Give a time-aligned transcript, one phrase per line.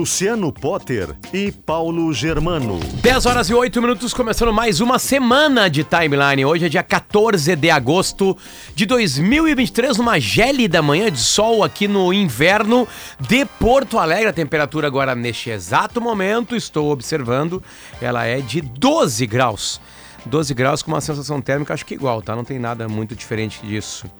[0.00, 2.80] Luciano Potter e Paulo Germano.
[3.02, 6.42] 10 horas e 8 minutos, começando mais uma semana de timeline.
[6.42, 8.34] Hoje é dia 14 de agosto
[8.74, 12.88] de 2023, numa gélida manhã de sol aqui no inverno
[13.20, 14.28] de Porto Alegre.
[14.28, 17.62] A temperatura agora, neste exato momento, estou observando,
[18.00, 19.82] ela é de 12 graus.
[20.24, 22.34] 12 graus com uma sensação térmica, acho que igual, tá?
[22.34, 24.10] Não tem nada muito diferente disso.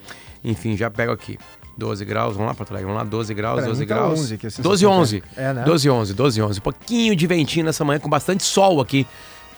[0.45, 1.39] Enfim, já pego aqui.
[1.81, 4.21] 12 graus, vamos lá, Porto Alegre, vamos lá, 12 graus, Pra 12 mim tá graus.
[4.21, 5.23] 11 aqui, a sensação 12 11.
[5.37, 5.63] É, né?
[5.65, 6.59] 12 11, 12 11.
[6.59, 9.07] Um pouquinho de ventinho nessa manhã, com bastante sol aqui.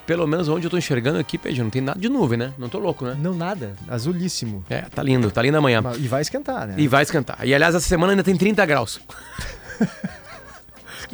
[0.07, 2.53] Pelo menos onde eu tô enxergando aqui, Pedro, não tem nada de nuvem, né?
[2.59, 3.17] Não tô louco, né?
[3.21, 3.75] Não, nada.
[3.89, 4.65] Azulíssimo.
[4.69, 5.81] É, tá lindo, tá linda a manhã.
[5.81, 6.75] Mas- E vai esquentar, né?
[6.77, 7.39] E vai esquentar.
[7.45, 9.01] E aliás, essa semana ainda tem 30 graus.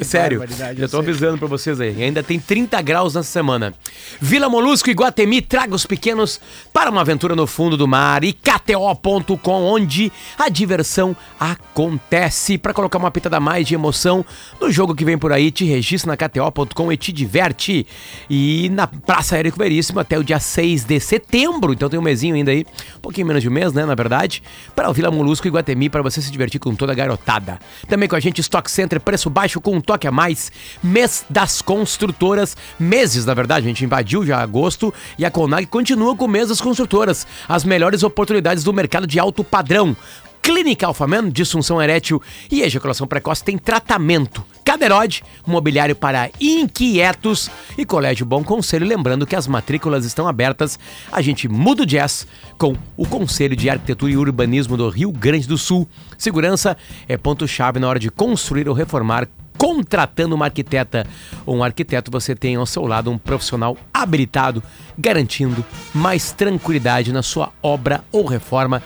[0.01, 2.03] Sério, barbaridade, já tô avisando pra vocês aí.
[2.03, 3.73] Ainda tem 30 graus nessa semana.
[4.19, 6.39] Vila Molusco e Guatemi traga os pequenos
[6.73, 8.23] para uma aventura no fundo do mar.
[8.23, 12.57] E KTO.com, onde a diversão acontece.
[12.57, 14.25] Pra colocar uma pitada mais de emoção
[14.59, 17.85] no jogo que vem por aí, te registra na KTO.com e te diverte.
[18.29, 21.73] E na Praça Érico Veríssimo até o dia 6 de setembro.
[21.73, 22.65] Então tem um mesinho ainda aí,
[22.97, 24.41] um pouquinho menos de um mês, né, na verdade,
[24.75, 27.59] para o Vila Molusco e Guatemi, para você se divertir com toda a garotada.
[27.87, 30.51] Também com a gente, Stock Center, preço baixo com toque a mais.
[30.83, 36.15] Mês das construtoras, meses, na verdade, a gente invadiu já agosto e a Conag continua
[36.15, 37.25] com o mês das construtoras.
[37.47, 39.97] As melhores oportunidades do mercado de alto padrão.
[40.43, 44.45] Clínica Alfaman, disfunção erétil e ejaculação precoce tem tratamento.
[44.63, 48.85] Cadeirode, mobiliário para inquietos e Colégio Bom Conselho.
[48.85, 50.77] Lembrando que as matrículas estão abertas.
[51.11, 52.27] A gente muda o jazz
[52.59, 55.89] com o Conselho de Arquitetura e Urbanismo do Rio Grande do Sul.
[56.15, 59.27] Segurança é ponto-chave na hora de construir ou reformar.
[59.59, 61.05] Contratando uma arquiteta
[61.45, 64.63] ou um arquiteto, você tem ao seu lado um profissional habilitado,
[64.97, 68.81] garantindo mais tranquilidade na sua obra ou reforma.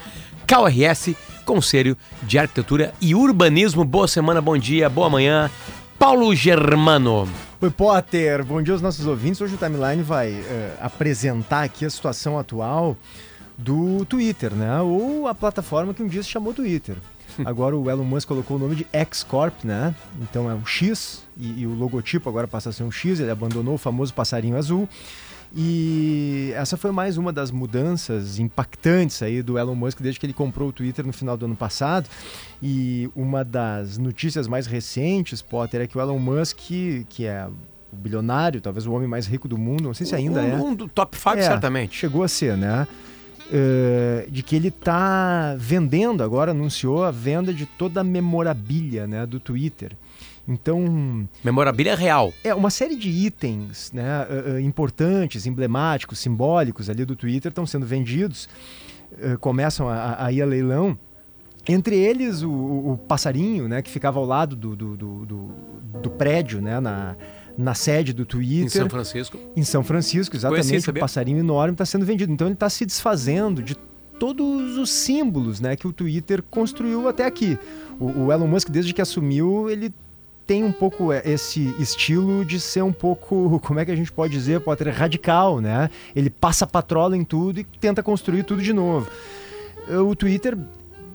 [0.47, 3.85] KRS, Conselho de Arquitetura e Urbanismo.
[3.85, 5.47] Boa semana, bom dia, boa manhã.
[5.99, 7.29] Paulo Germano.
[7.61, 8.43] Oi, Potter.
[8.43, 9.41] Bom dia aos nossos ouvintes.
[9.41, 12.97] Hoje o Timeline vai eh, apresentar aqui a situação atual
[13.55, 14.81] do Twitter, né?
[14.81, 16.95] Ou a plataforma que um dia se chamou Twitter.
[17.45, 19.93] Agora o Elon Musk colocou o nome de X Corp, né?
[20.21, 23.19] Então é um X e, e o logotipo agora passa a ser um X.
[23.19, 24.87] Ele abandonou o famoso passarinho azul.
[25.55, 30.33] E essa foi mais uma das mudanças impactantes aí do Elon Musk desde que ele
[30.33, 32.09] comprou o Twitter no final do ano passado.
[32.61, 37.47] E uma das notícias mais recentes, Potter, é que o Elon Musk, que é
[37.91, 40.55] o bilionário, talvez o homem mais rico do mundo, não sei se ainda é.
[40.55, 41.95] um, Um do top 5, É, certamente.
[41.95, 42.87] Chegou a ser, né?
[43.51, 49.25] Eh, de que ele está vendendo agora, anunciou a venda de toda a memorabilia né,
[49.25, 49.91] do Twitter.
[50.47, 52.33] Então, Memorabilia real.
[52.43, 57.65] é uma série de itens né, eh, eh, importantes, emblemáticos, simbólicos ali do Twitter estão
[57.65, 58.49] sendo vendidos,
[59.39, 60.97] começam a, a- ir a leilão.
[61.67, 65.51] Entre eles, o, o- passarinho, né, que ficava ao lado do, do, do- do-
[66.01, 67.15] do prédio, né, na,
[67.57, 68.65] na sede do Twitter.
[68.65, 69.39] Em São Francisco.
[69.55, 70.67] Em São Francisco, exatamente.
[70.67, 72.31] Conheci, um passarinho enorme está sendo vendido.
[72.31, 73.75] Então ele está se desfazendo de
[74.19, 77.57] todos os símbolos né, que o Twitter construiu até aqui.
[77.99, 79.93] O, o Elon Musk, desde que assumiu, ele
[80.45, 84.11] tem um pouco é, esse estilo de ser um pouco, como é que a gente
[84.11, 85.89] pode dizer, Potter, radical, né?
[86.15, 89.09] Ele passa patrola em tudo e tenta construir tudo de novo.
[90.07, 90.57] O Twitter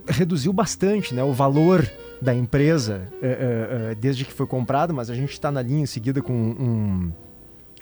[0.06, 1.88] reduziu bastante né, o valor
[2.20, 5.82] da empresa eh, eh, eh, desde que foi comprado, mas a gente está na linha
[5.82, 7.12] em seguida com um,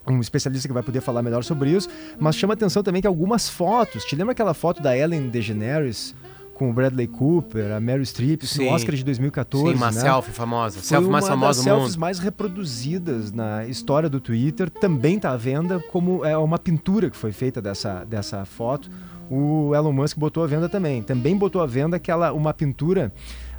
[0.07, 1.89] um especialista que vai poder falar melhor sobre isso.
[2.19, 6.15] Mas chama atenção também que algumas fotos, te lembra aquela foto da Ellen DeGeneres
[6.57, 8.69] com o Bradley Cooper, a Meryl Streep, no Sim.
[8.71, 10.01] Oscar de 2014, Sim, uma né?
[10.01, 10.79] selfie famosa.
[10.79, 14.71] Foi selfie mais uma famosa das do selfies mais reproduzidas na história do Twitter.
[14.71, 18.91] Também está à venda como é uma pintura que foi feita dessa, dessa foto.
[19.31, 21.03] O Elon Musk botou à venda também.
[21.03, 23.13] Também botou à venda aquela, uma pintura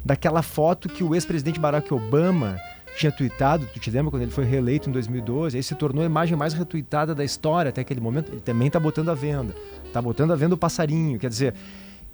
[0.08, 2.58] daquela foto que o ex-presidente Barack Obama
[2.96, 5.58] tinha tweetado, tu te lembra quando ele foi reeleito em 2012?
[5.58, 8.32] Aí se tornou a imagem mais retweetada da história até aquele momento.
[8.32, 9.54] Ele também está botando à venda.
[9.84, 11.18] Está botando à venda o passarinho.
[11.18, 11.54] Quer dizer,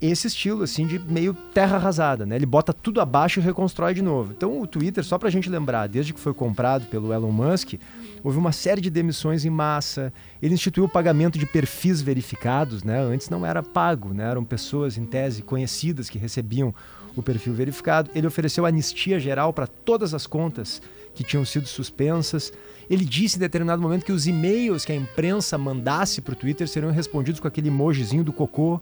[0.01, 2.35] esse estilo assim de meio terra arrasada, né?
[2.35, 4.33] Ele bota tudo abaixo e reconstrói de novo.
[4.35, 7.75] Então o Twitter, só pra gente lembrar, desde que foi comprado pelo Elon Musk,
[8.21, 10.11] houve uma série de demissões em massa.
[10.41, 12.99] Ele instituiu o pagamento de perfis verificados, né?
[12.99, 14.29] Antes não era pago, né?
[14.29, 16.75] Eram pessoas em tese conhecidas que recebiam
[17.15, 18.09] o perfil verificado.
[18.13, 20.81] Ele ofereceu anistia geral para todas as contas
[21.13, 22.51] que tinham sido suspensas.
[22.89, 26.67] Ele disse em determinado momento que os e-mails que a imprensa mandasse para o Twitter
[26.67, 28.79] seriam respondidos com aquele emojizinho do cocô.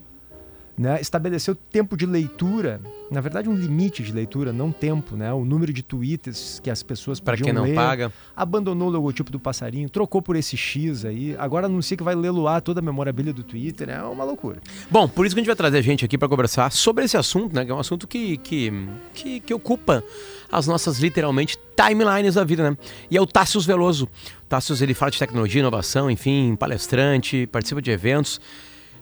[0.78, 2.81] Né, estabeleceu tempo de leitura,
[3.12, 6.81] na verdade um limite de leitura, não tempo, né, o número de tweets que as
[6.81, 8.12] pessoas Para quem não ler, paga.
[8.36, 12.62] abandonou o logotipo do passarinho, trocou por esse X aí, agora anuncia que vai leiloar
[12.62, 14.62] toda a memorabilia do Twitter, é uma loucura.
[14.90, 17.54] Bom, por isso que a gente vai trazer gente aqui para conversar sobre esse assunto,
[17.56, 17.64] né?
[17.64, 18.72] Que é um assunto que, que,
[19.14, 20.04] que, que ocupa
[20.52, 22.78] as nossas, literalmente, timelines da vida, né?
[23.12, 24.06] E é o Tássius Veloso.
[24.06, 28.40] O Tássius, ele fala de tecnologia, inovação, enfim, palestrante, participa de eventos.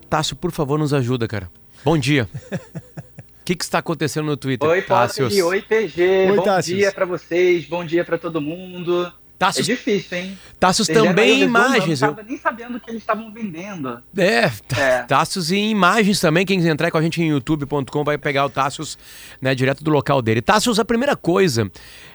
[0.10, 1.50] Tássio, por favor, nos ajuda, cara.
[1.84, 2.28] Bom dia.
[2.54, 4.68] O que, que está acontecendo no Twitter?
[4.70, 6.02] Oi, Potter, oi, PG.
[6.30, 6.78] Oi, bom Tássios.
[6.78, 9.12] dia pra vocês, bom dia pra todo mundo.
[9.38, 10.38] Tássios, É difícil, hein?
[10.60, 12.00] Tássios Vocês também em imagens.
[12.04, 14.00] Eu não tava nem sabendo que eles estavam vendendo.
[14.16, 15.02] é, É.
[15.08, 16.46] Tássios em imagens também.
[16.46, 19.00] Quem entrar com a gente em youtube.com vai pegar o Tássios
[19.42, 20.44] né, direto do local dele.
[20.44, 21.72] Tássios, a primeira coisa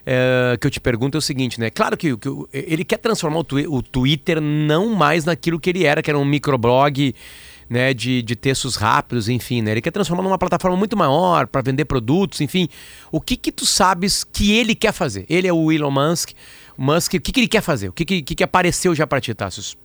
[0.06, 1.69] é, que eu te pergunto é o seguinte, né?
[1.69, 5.84] Claro que, que ele quer transformar o, twi- o Twitter não mais naquilo que ele
[5.84, 7.12] era, que era um microblog
[7.68, 9.72] né, de, de textos rápidos, enfim, né?
[9.72, 12.68] Ele quer transformar numa plataforma muito maior para vender produtos, enfim.
[13.10, 15.26] O que que tu sabes que ele quer fazer?
[15.28, 16.30] Ele é o Elon Musk.
[16.78, 17.88] Musk, o que, que ele quer fazer?
[17.88, 19.76] O que, que, que apareceu já para ti, Tássios?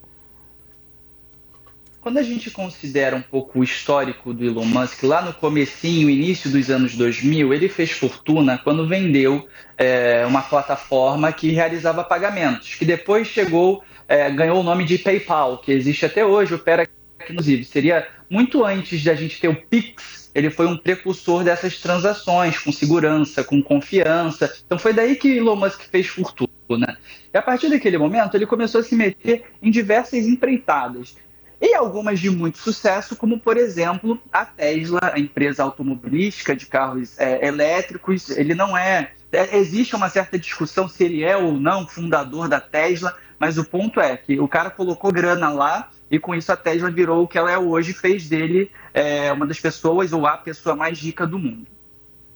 [2.02, 6.50] Quando a gente considera um pouco o histórico do Elon Musk, lá no comecinho, início
[6.50, 12.86] dos anos 2000, ele fez fortuna quando vendeu é, uma plataforma que realizava pagamentos, que
[12.86, 16.90] depois chegou, é, ganhou o nome de PayPal, que existe até hoje, opera
[17.30, 17.66] inclusive.
[17.66, 22.58] Seria muito antes de a gente ter o Pix, ele foi um precursor dessas transações,
[22.58, 24.54] com segurança, com confiança.
[24.66, 26.98] Então foi daí que Elon Musk fez fortuna.
[27.34, 31.16] E a partir daquele momento, ele começou a se meter em diversas empreitadas.
[31.62, 37.20] E algumas de muito sucesso, como por exemplo a Tesla, a empresa automobilística de carros
[37.20, 38.30] é, elétricos.
[38.32, 39.58] Ele não é, é.
[39.58, 44.00] Existe uma certa discussão se ele é ou não fundador da Tesla, mas o ponto
[44.00, 47.38] é que o cara colocou grana lá e com isso a Tesla virou o que
[47.38, 51.40] ela é hoje, fez dele é, uma das pessoas ou a pessoa mais rica do
[51.40, 51.66] mundo.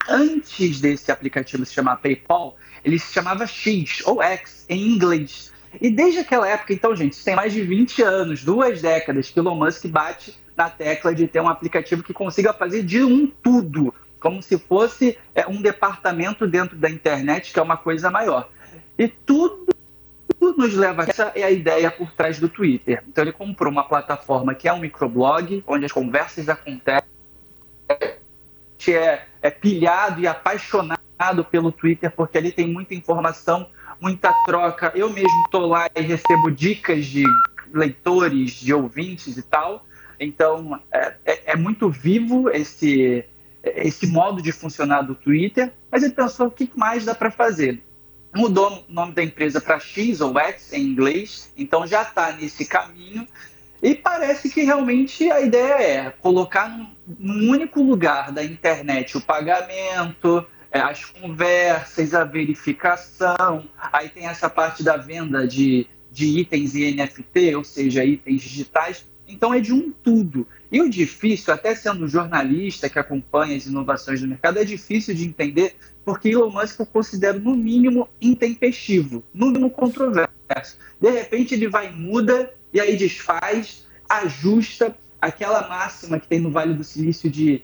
[0.08, 2.56] Antes desse aplicativo se chamar PayPal,
[2.86, 5.52] ele se chamava X ou X em inglês.
[5.82, 9.56] E desde aquela época, então, gente, tem mais de 20 anos, duas décadas, que Elon
[9.56, 14.42] Musk bate na tecla de ter um aplicativo que consiga fazer de um tudo, como
[14.42, 18.50] se fosse é, um departamento dentro da internet, que é uma coisa maior.
[18.98, 19.75] E tudo
[20.54, 23.04] nos leva a essa é a ideia por trás do Twitter.
[23.08, 27.08] Então ele comprou uma plataforma que é um microblog, onde as conversas acontecem,
[28.88, 33.68] é, é pilhado e apaixonado pelo Twitter, porque ali tem muita informação,
[34.00, 34.92] muita troca.
[34.96, 37.24] Eu mesmo tô lá e recebo dicas de
[37.74, 39.86] leitores, de ouvintes e tal.
[40.20, 43.24] Então é, é, é muito vivo esse,
[43.64, 47.82] esse modo de funcionar do Twitter, mas ele pensou o que mais dá para fazer.
[48.36, 52.66] Mudou o nome da empresa para X ou X em inglês, então já está nesse
[52.66, 53.26] caminho.
[53.82, 56.70] E parece que realmente a ideia é colocar
[57.08, 63.70] num, único lugar da internet o pagamento, é, as conversas, a verificação.
[63.94, 69.06] Aí tem essa parte da venda de, de itens e NFT, ou seja, itens digitais.
[69.28, 70.48] Então é de um tudo.
[70.72, 75.26] E o difícil, até sendo jornalista que acompanha as inovações do mercado, é difícil de
[75.26, 80.78] entender porque Elon Musk eu considero no mínimo intempestivo, no mínimo controverso.
[81.02, 86.76] De repente ele vai muda e aí desfaz, ajusta aquela máxima que tem no Vale
[86.76, 87.64] do Silício de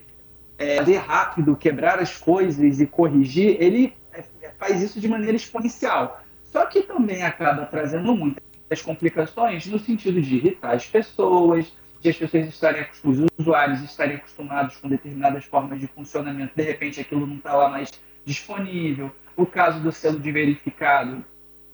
[0.58, 4.24] é, fazer rápido, quebrar as coisas e corrigir, ele é,
[4.58, 6.24] faz isso de maneira exponencial.
[6.52, 12.18] Só que também acaba trazendo muitas complicações no sentido de irritar as pessoas, de as
[12.18, 17.38] pessoas estarem, os usuários estarem acostumados com determinadas formas de funcionamento, de repente aquilo não
[17.38, 17.92] está lá mais
[18.26, 19.12] disponível.
[19.36, 21.24] O caso do selo de verificado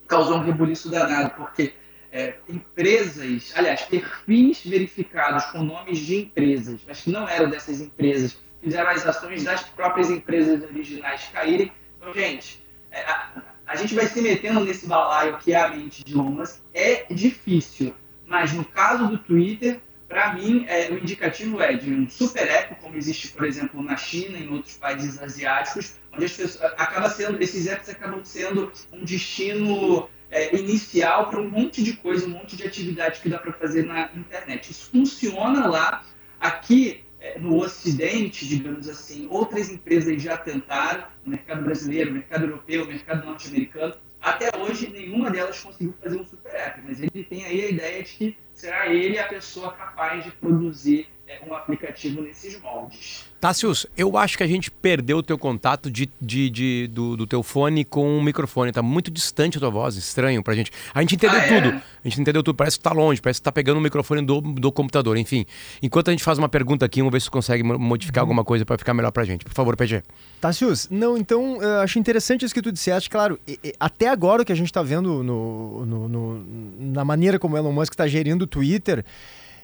[0.08, 1.74] causou um rebuliço danado, porque
[2.12, 8.38] é, empresas, aliás, perfis verificados com nomes de empresas, mas que não eram dessas empresas,
[8.62, 11.72] fizeram as ações das próprias empresas originais caírem.
[11.98, 16.04] Então, gente, é, a, a, gente vai se metendo nesse balaio que é a mente
[16.04, 16.60] de Elon Musk.
[16.74, 17.94] É difícil,
[18.25, 22.76] mas no caso do Twitter, para mim, é, o indicativo é de um super app,
[22.82, 27.10] como existe, por exemplo, na China e em outros países asiáticos, onde as pessoas, acaba
[27.10, 32.30] sendo, esses apps acabam sendo um destino é, inicial para um monte de coisa, um
[32.30, 34.72] monte de atividade que dá para fazer na internet.
[34.72, 36.06] Isso funciona lá.
[36.40, 42.46] Aqui é, no Ocidente, digamos assim, outras empresas já tentaram, no mercado brasileiro, no mercado
[42.46, 43.94] europeu, no mercado norte-americano.
[44.22, 48.04] Até hoje, nenhuma delas conseguiu fazer um super app, mas ele tem aí a ideia
[48.04, 51.08] de que será ele a pessoa capaz de produzir
[51.48, 53.25] um aplicativo nesses moldes.
[53.39, 57.27] Tassius, eu acho que a gente perdeu o teu contato de, de, de do, do,
[57.27, 58.72] teu fone com o microfone.
[58.72, 60.72] Tá muito distante a tua voz, estranho pra gente.
[60.91, 61.62] A gente entendeu Ah, é?
[61.62, 61.75] tudo.
[62.03, 62.55] A gente entendeu tudo.
[62.55, 65.17] Parece que tá longe, parece que tá pegando o microfone do, do computador.
[65.17, 65.46] Enfim,
[65.84, 68.65] enquanto a gente faz uma pergunta aqui, vamos ver se consegue mo- modificar alguma coisa
[68.65, 69.46] pra ficar melhor pra gente.
[69.46, 70.01] Por favor, PG.
[70.41, 74.41] Tassius, não, então eu acho interessante isso que tu disseste, claro, e- e até agora
[74.41, 76.46] o que a gente está vendo no, no- no-
[76.79, 79.05] na maneira como o Elon Musk está gerindo o Twitter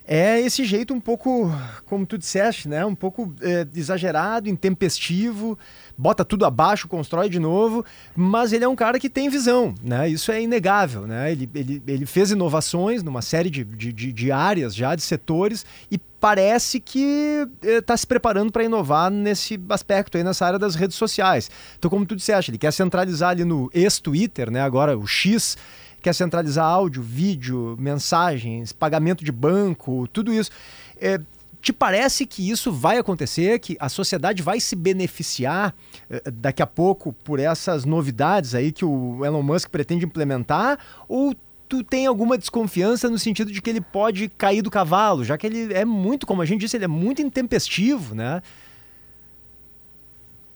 [0.05, 1.49] é esse jeito um pouco,
[1.85, 5.57] como tu disseste, né, um pouco é, exagerado, intempestivo,
[5.97, 10.09] bota tudo abaixo, constrói de novo, mas ele é um cara que tem visão, né,
[10.09, 14.31] isso é inegável, né, ele, ele, ele fez inovações numa série de, de, de- de
[14.31, 20.23] áreas já, de setores, e parece que está se preparando para inovar nesse aspecto aí,
[20.23, 21.51] nessa área das redes sociais.
[21.77, 25.57] Então, como tu disseste, ele quer centralizar ali no ex-Twitter, né, agora o X,
[26.03, 30.51] quer centralizar áudio, vídeo, mensagens, pagamento de banco, tudo isso.
[30.99, 31.19] É,
[31.61, 35.73] te parece que isso vai acontecer, que a sociedade vai se beneficiar
[36.09, 40.77] eh, daqui a pouco por essas novidades aí que o Elon Musk pretende implementar?
[41.07, 41.33] Ou
[41.69, 45.47] tu tem alguma desconfiança no sentido de que ele pode cair do cavalo, já que
[45.47, 48.41] ele é muito, como a gente disse, ele é muito intempestivo, né?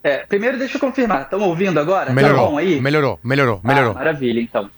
[0.04, 2.08] É, primeiro deixa eu confirmar, estão ouvindo agora?
[2.08, 2.80] Tá Melhorou, bom aí?
[2.80, 3.94] melhorou, melhorou, Ah, melhorou.
[3.94, 4.70] maravilha, então.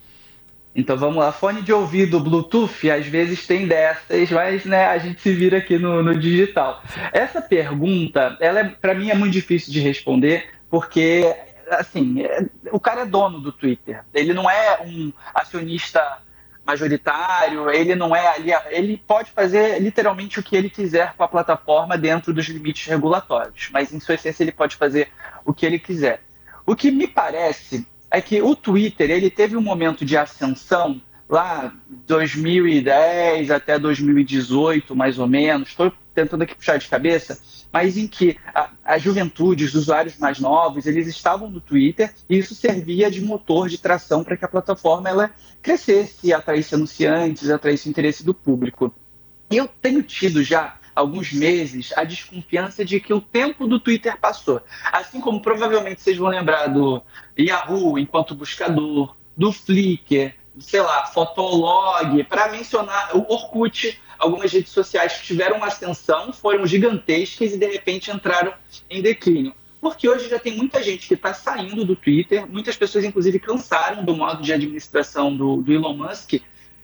[0.76, 5.20] Então vamos lá, fone de ouvido Bluetooth, às vezes tem dessas, mas né, a gente
[5.20, 6.82] se vira aqui no, no digital.
[7.12, 11.36] Essa pergunta, ela é, para mim é muito difícil de responder, porque
[11.72, 14.04] assim, é- o cara é dono do Twitter.
[14.14, 16.20] Ele não é um acionista
[16.66, 21.28] majoritário, ele não é ali, ele pode fazer literalmente o que ele quiser com a
[21.28, 25.10] plataforma dentro dos limites regulatórios, mas em sua essência ele pode fazer
[25.44, 26.22] o que ele quiser.
[26.68, 31.72] O que me parece é que o Twitter ele teve um momento de ascensão lá
[32.08, 35.70] 2010 até 2018, mais ou menos.
[35.70, 37.40] Estou tentando aqui puxar de cabeça,
[37.72, 42.38] mas em que a, a juventude, os usuários mais novos, eles estavam no Twitter e
[42.38, 47.88] isso servia de motor de tração para que a plataforma ela crescesse, atraísse anunciantes, atraísse
[47.88, 48.94] o interesse do público.
[49.52, 54.62] Eu tenho tido já alguns meses a desconfiança de que o tempo do Twitter passou.
[54.92, 57.02] Assim como provavelmente vocês vão lembrar do
[57.38, 65.14] Yahoo enquanto buscador, do Flickr, sei lá, Fotolog, para mencionar o Orkut, algumas redes sociais
[65.14, 68.54] que tiveram ascensão, foram gigantescas e de repente entraram
[68.90, 69.54] em declínio.
[69.80, 74.04] Porque hoje já tem muita gente que está saindo do Twitter, muitas pessoas inclusive cansaram
[74.04, 76.34] do modo de administração do, do Elon Musk,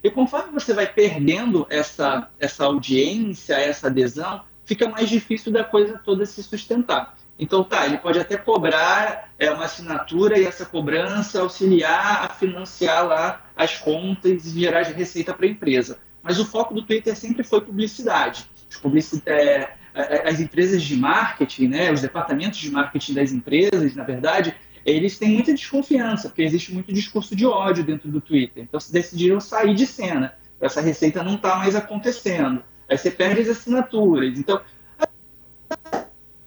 [0.06, 5.98] e conforme você vai perdendo essa, essa audiência, essa adesão, fica mais difícil da coisa
[5.98, 7.18] toda se sustentar.
[7.40, 13.04] Então, tá, ele pode até cobrar é, uma assinatura e essa cobrança auxiliar a financiar
[13.04, 15.98] lá as contas e gerar receita para a empresa.
[16.22, 18.46] Mas o foco do Twitter sempre foi publicidade.
[18.84, 24.04] Publici- é, é, as empresas de marketing, né, os departamentos de marketing das empresas, na
[24.04, 28.64] verdade, eles têm muita desconfiança, porque existe muito discurso de ódio dentro do Twitter.
[28.64, 30.36] Então, decidiram sair de cena.
[30.62, 32.64] Essa receita não está mais acontecendo.
[32.88, 34.38] Aí você perde as assinaturas.
[34.38, 34.62] Então,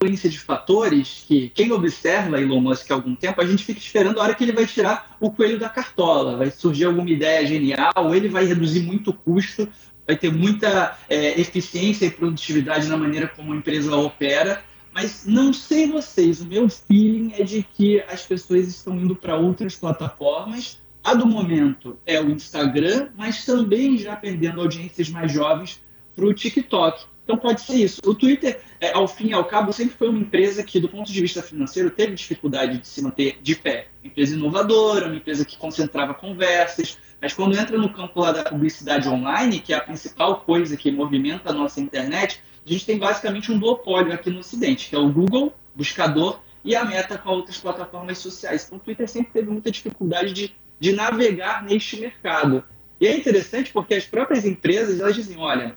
[0.01, 4.21] influência de fatores que quem observa Elon Musk há algum tempo, a gente fica esperando
[4.21, 8.15] a hora que ele vai tirar o coelho da cartola, vai surgir alguma ideia genial,
[8.15, 9.69] ele vai reduzir muito o custo,
[10.07, 14.63] vai ter muita é, eficiência e produtividade na maneira como a empresa opera,
[15.01, 19.37] mas não sei vocês, o meu feeling é de que as pessoas estão indo para
[19.37, 20.81] outras plataformas.
[21.05, 25.81] A do momento é o Instagram, mas também já perdendo audiências mais jovens
[26.17, 27.05] para o TikTok.
[27.23, 28.01] Então pode ser isso.
[28.05, 31.13] O Twitter, é, ao fim e ao cabo, sempre foi uma empresa que, do ponto
[31.13, 33.87] de vista financeiro, teve dificuldade de se manter de pé.
[34.03, 39.09] Empresa inovadora, uma empresa que concentrava conversas, mas quando entra no campo lá da publicidade
[39.09, 43.51] online, que é a principal coisa que movimenta a nossa internet, a gente tem basicamente
[43.51, 47.59] um duopólio aqui no Ocidente, que é o Google, buscador, e a Meta com outras
[47.59, 48.65] plataformas sociais.
[48.67, 52.63] Então o Twitter sempre teve muita dificuldade de, de navegar neste mercado.
[53.01, 55.75] E é interessante porque as próprias empresas, elas dizem, olha,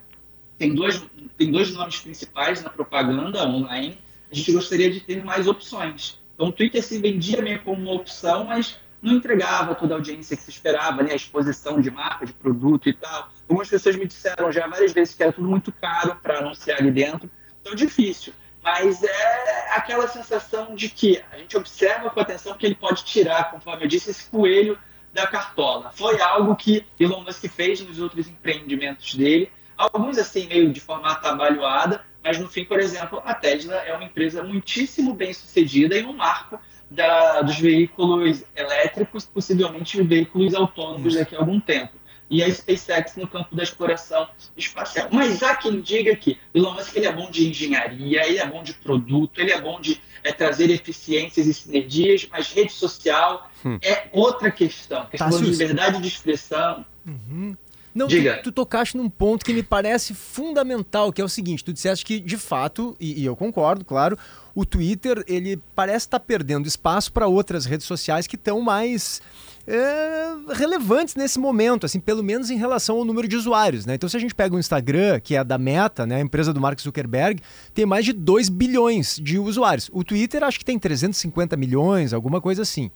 [0.58, 1.02] tem dois,
[1.38, 3.98] tem dois nomes principais na propaganda online,
[4.30, 6.20] a gente gostaria de ter mais opções.
[6.36, 10.38] Então o Twitter se vendia meio como uma opção, mas não entregava toda a audiência
[10.38, 11.14] que se esperava, né?
[11.14, 13.30] a exposição de marca, de produto e tal.
[13.50, 16.92] Algumas pessoas me disseram já várias vezes que era tudo muito caro para anunciar ali
[16.92, 17.30] dentro,
[17.60, 18.34] então difícil.
[18.64, 23.50] Mas é aquela sensação de que a gente observa com atenção que ele pode tirar,
[23.50, 24.78] conforme eu disse, esse coelho
[25.12, 25.92] da cartola.
[25.92, 31.12] Foi algo que Elon Musk fez nos outros empreendimentos dele, alguns assim meio de forma
[31.12, 36.06] atabalhoada, mas no fim, por exemplo, a Tesla é uma empresa muitíssimo bem sucedida e
[36.06, 36.60] um marco
[36.92, 41.94] da, dos veículos elétricos, possivelmente veículos autônomos daqui a algum tempo.
[42.30, 45.10] e a SpaceX no campo da exploração espacial.
[45.12, 48.64] Mas há quem diga que Elon Musk ele é bom de engenharia, ele é bom
[48.64, 53.78] de produto, ele é bom de é, trazer eficiências e sinergias, mas rede social hum.
[53.82, 55.06] é outra questão.
[55.08, 56.86] Questão tá, de liberdade de expressão.
[57.06, 57.58] Uhum.
[57.94, 58.38] Não, Diga.
[58.38, 62.06] Tu, tu, tocaste num ponto que me parece fundamental, que é o seguinte, tu disseste
[62.06, 64.18] que, de fato, e, e eu concordo, claro,
[64.56, 69.22] o Twitter, ele parece estar tá perdendo espaço para outras redes sociais que estão mais
[69.68, 73.96] é, relevantes nesse momento, assim, pelo menos em relação ao número de usuários, né?
[73.96, 76.60] Então, se a gente pega o Instagram, que é da Meta, né, a empresa do
[76.60, 77.42] Mark Zuckerberg,
[77.74, 79.90] tem mais de 2 bilhões de usuários.
[79.94, 82.90] O Twitter acho que tem 350 milhões, alguma coisa assim.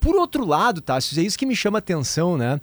[0.00, 2.60] Por outro lado, Tássio, é isso que me chama atenção, né?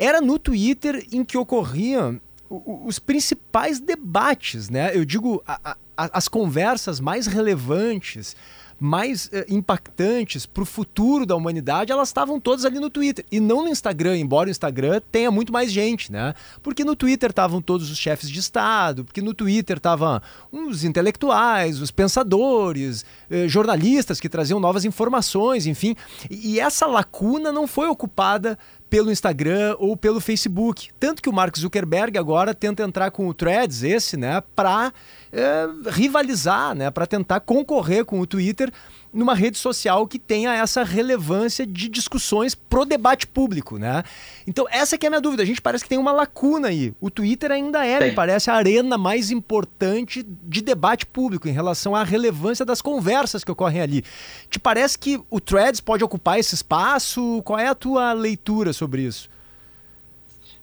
[0.00, 4.96] Era no Twitter em que ocorriam os principais debates, né?
[4.96, 8.34] Eu digo, a, a, as conversas mais relevantes,
[8.80, 13.26] mais uh, impactantes para o futuro da humanidade, elas estavam todas ali no Twitter.
[13.30, 16.34] E não no Instagram, embora o Instagram tenha muito mais gente, né?
[16.62, 21.80] Porque no Twitter estavam todos os chefes de Estado, porque no Twitter estavam os intelectuais,
[21.80, 25.94] os pensadores, uh, jornalistas que traziam novas informações, enfim.
[26.30, 28.58] E, e essa lacuna não foi ocupada
[28.90, 30.90] pelo Instagram ou pelo Facebook.
[30.98, 34.92] Tanto que o Mark Zuckerberg agora tenta entrar com o Threads, esse, né, para
[35.32, 38.72] é, rivalizar, né, para tentar concorrer com o Twitter
[39.12, 44.04] numa rede social que tenha essa relevância de discussões pro debate público, né?
[44.46, 45.42] Então, essa que é a minha dúvida.
[45.42, 46.94] A gente parece que tem uma lacuna aí.
[47.00, 51.94] O Twitter ainda é, me parece, a arena mais importante de debate público em relação
[51.94, 54.04] à relevância das conversas que ocorrem ali.
[54.48, 57.42] Te parece que o Threads pode ocupar esse espaço?
[57.44, 59.28] Qual é a tua leitura sobre isso?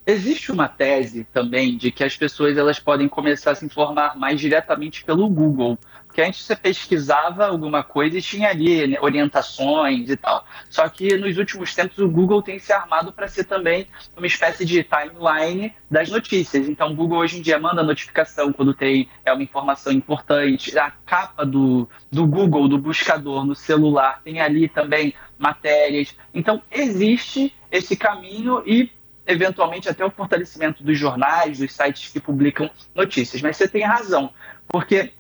[0.10, 4.40] Existe uma tese também de que as pessoas elas podem começar a se informar mais
[4.40, 10.16] diretamente pelo Google, porque antes você pesquisava alguma coisa e tinha ali né, orientações e
[10.16, 10.46] tal.
[10.70, 13.86] Só que nos últimos tempos o Google tem se armado para ser também
[14.16, 16.70] uma espécie de timeline das notícias.
[16.70, 20.80] Então o Google hoje em dia manda notificação quando tem é uma informação importante.
[20.80, 26.16] A capa do, do Google, do buscador no celular, tem ali também matérias.
[26.34, 28.90] Então existe esse caminho e
[29.28, 33.42] eventualmente até o fortalecimento dos jornais, dos sites que publicam notícias.
[33.42, 34.32] Mas você tem razão,
[34.68, 35.12] porque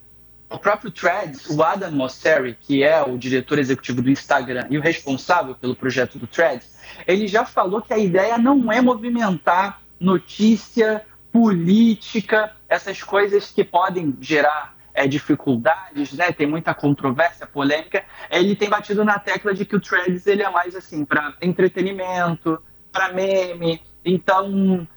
[0.49, 4.81] o próprio Threads, o Adam Mosseri, que é o diretor executivo do Instagram e o
[4.81, 11.03] responsável pelo projeto do Threads, ele já falou que a ideia não é movimentar notícia,
[11.31, 16.31] política, essas coisas que podem gerar é, dificuldades, né?
[16.31, 18.03] Tem muita controvérsia, polêmica.
[18.31, 22.59] Ele tem batido na tecla de que o Threads ele é mais assim para entretenimento,
[22.91, 24.87] para meme, então,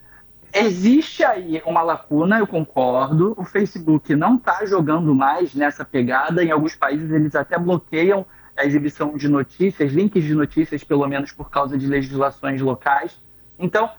[0.55, 3.35] existe aí uma lacuna, eu concordo.
[3.37, 6.45] O Facebook não está jogando mais nessa pegada.
[6.45, 8.25] Em alguns países, eles até bloqueiam
[8.57, 13.21] a exibição de notícias, links de notícias, pelo menos por causa de legislações locais.
[13.59, 13.91] Então,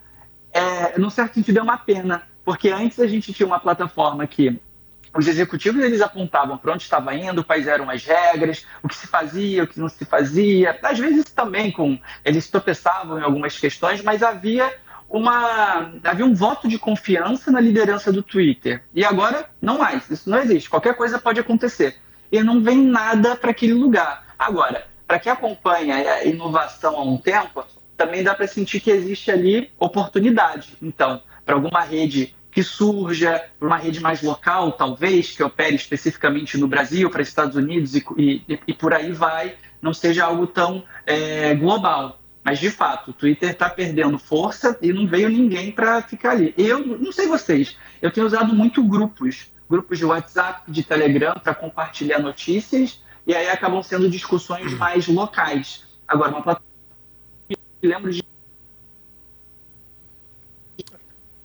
[0.54, 4.62] é, no certo sentido, é uma pena, porque antes a gente tinha uma plataforma que
[5.14, 9.08] os executivos eles apontavam para onde estava indo, quais eram as regras, o que se
[9.08, 10.80] fazia, o que não se fazia.
[10.82, 14.74] Às vezes também com eles tropeçavam em algumas questões, mas havia
[15.12, 18.82] uma havia um voto de confiança na liderança do Twitter.
[18.96, 20.70] E agora não mais, isso não existe.
[20.70, 21.98] Qualquer coisa pode acontecer.
[22.32, 24.34] E não vem nada para aquele lugar.
[24.40, 27.66] Agora, para quem acompanha a inovação há um tempo,
[27.98, 30.78] também dá para sentir que existe ali oportunidade.
[30.82, 36.58] Então, para alguma rede que surja, para uma rede mais local, talvez, que opere especificamente
[36.58, 40.84] no Brasil, para Estados Unidos e, e, e por aí vai, não seja algo tão
[41.06, 42.21] é, global.
[42.44, 46.54] Mas, de fato, o Twitter está perdendo força e não veio ninguém para ficar ali.
[46.58, 51.54] Eu não sei vocês, eu tenho usado muito grupos, grupos de WhatsApp, de Telegram, para
[51.54, 55.86] compartilhar notícias, e aí acabam sendo discussões mais locais.
[56.08, 56.72] Agora, uma plataforma
[57.48, 58.24] que lembro de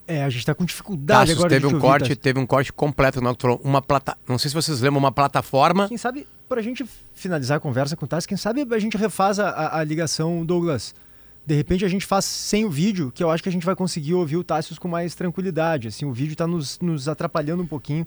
[0.09, 1.50] É, a gente está com dificuldade Tassos, agora.
[1.50, 5.00] Teve um corte, teve um corte completo, não, uma plata, não sei se vocês lembram
[5.00, 5.88] uma plataforma.
[5.88, 8.96] Quem sabe para a gente finalizar a conversa com o Tassi, quem sabe a gente
[8.96, 10.94] refaz a, a, ligação, Douglas.
[11.44, 13.76] De repente a gente faz sem o vídeo, que eu acho que a gente vai
[13.76, 15.88] conseguir ouvir o Tassius com mais tranquilidade.
[15.88, 18.06] Assim, o vídeo está nos, nos atrapalhando um pouquinho.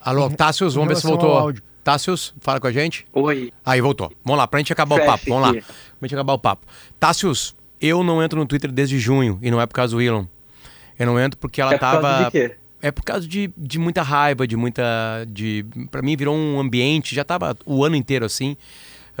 [0.00, 1.54] Alô, Tassius, vamos ver se voltou.
[1.84, 3.06] Tassius, fala com a gente.
[3.12, 3.52] Oi.
[3.64, 4.12] Aí, voltou.
[4.24, 5.24] Vamos lá, pra gente acabar Fecha o papo.
[5.28, 5.58] Vamos aqui.
[5.58, 5.64] lá.
[5.98, 6.66] Pra gente acabar o papo.
[6.98, 10.26] Tassius, eu não entro no Twitter desde junho, e não é por causa do Elon.
[10.98, 12.30] Eu não entro porque ela é tava.
[12.82, 14.82] É por causa de, de muita raiva, de muita.
[15.28, 18.56] de para mim virou um ambiente, já tava o ano inteiro assim.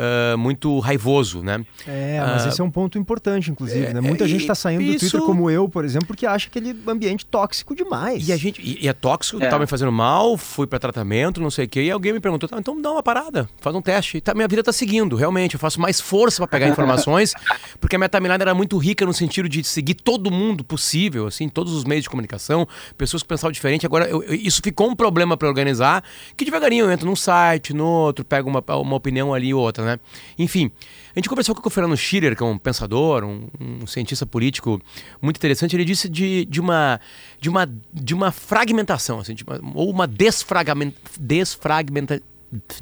[0.00, 1.64] Ah, muito raivoso, né?
[1.86, 4.00] É, mas Ah, esse é um ponto importante, inclusive, né?
[4.00, 6.48] Muita é, gente e tá saindo do isso- Twitter, como eu, por exemplo, porque acha
[6.48, 8.26] aquele ambiente tóxico demais.
[8.28, 9.48] E a gente e, e é tóxico, É.
[9.48, 12.48] tá me fazendo mal, fui pra tratamento, não sei o quê, e alguém me perguntou,
[12.48, 14.20] tá, então dá uma parada, faz um teste.
[14.20, 17.34] Tá, minha vida tá seguindo, realmente, eu faço mais força pra pegar informações,
[17.80, 21.48] porque a minha timeline era muito rica no sentido de seguir todo mundo possível, assim,
[21.48, 23.84] todos os meios de comunicação, pessoas que pensavam diferente.
[23.86, 26.02] Agora, eu- eu- isso ficou um problema pra organizar,
[26.36, 29.84] que devagarinho eu entro num site, no outro, pego uma, uma opinião ali e outra,
[29.84, 29.89] né?
[30.38, 30.70] Enfim,
[31.14, 34.80] a gente conversou com o Fernando Schirer, que é um pensador, um, um cientista político
[35.22, 35.74] muito interessante.
[35.74, 37.00] Ele disse de, de, uma,
[37.40, 42.20] de, uma, de uma fragmentação, assim, de uma- ou uma desfragment, desfragmenta,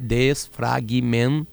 [0.01, 1.45] desfragment,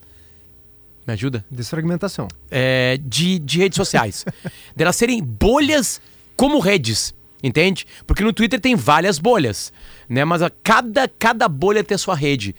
[1.06, 1.44] me ajuda?
[1.50, 2.26] Desfragmentação.
[2.50, 4.24] É, de, de redes sociais.
[4.74, 6.00] Delas serem bolhas
[6.36, 7.86] como redes, entende?
[8.06, 9.72] Porque no Twitter tem várias bolhas,
[10.08, 10.24] né?
[10.24, 12.54] Mas a cada, cada bolha tem a sua rede.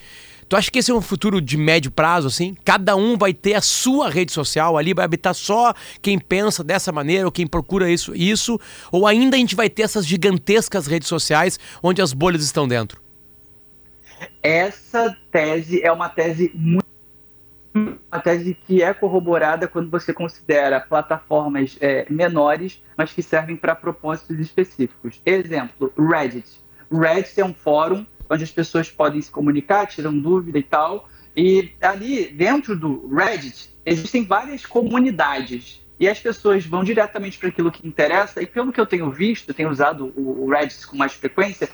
[0.50, 2.56] Tu acha que esse é um futuro de médio prazo, assim?
[2.64, 6.92] Cada um vai ter a sua rede social ali, vai habitar só quem pensa dessa
[6.92, 8.60] maneira ou quem procura isso, isso,
[8.92, 13.02] ou ainda a gente vai ter essas gigantescas redes sociais onde as bolhas estão dentro?
[14.42, 16.88] Essa tese é uma tese muito
[17.76, 23.76] uma tese que é corroborada quando você considera plataformas é, menores, mas que servem para
[23.76, 25.22] propósitos específicos.
[25.24, 26.60] Exemplo, Reddit.
[26.92, 31.08] Reddit é um fórum onde as pessoas podem se comunicar, tiram dúvida e tal.
[31.36, 35.86] E ali, dentro do Reddit, existem várias comunidades.
[36.00, 38.42] E as pessoas vão diretamente para aquilo que interessa.
[38.42, 41.70] E pelo que eu tenho visto, tenho usado o Reddit com mais frequência,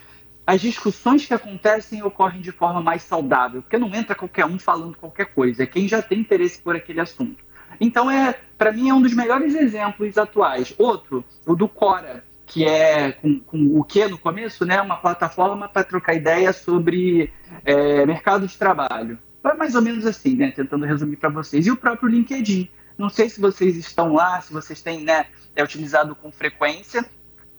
[0.46, 4.98] as discussões que acontecem ocorrem de forma mais saudável, porque não entra qualquer um falando
[4.98, 7.44] qualquer coisa, é quem já tem interesse por aquele assunto.
[7.80, 10.74] Então, é, para mim, é um dos melhores exemplos atuais.
[10.78, 15.68] Outro, o do Cora, que é com, com o que no começo, né, uma plataforma
[15.68, 17.34] para trocar ideia sobre
[17.66, 19.18] é, mercado de trabalho.
[19.44, 21.66] É mais ou menos assim, né, tentando resumir para vocês.
[21.66, 22.70] E o próprio LinkedIn.
[22.96, 27.04] Não sei se vocês estão lá, se vocês têm né, é utilizado com frequência.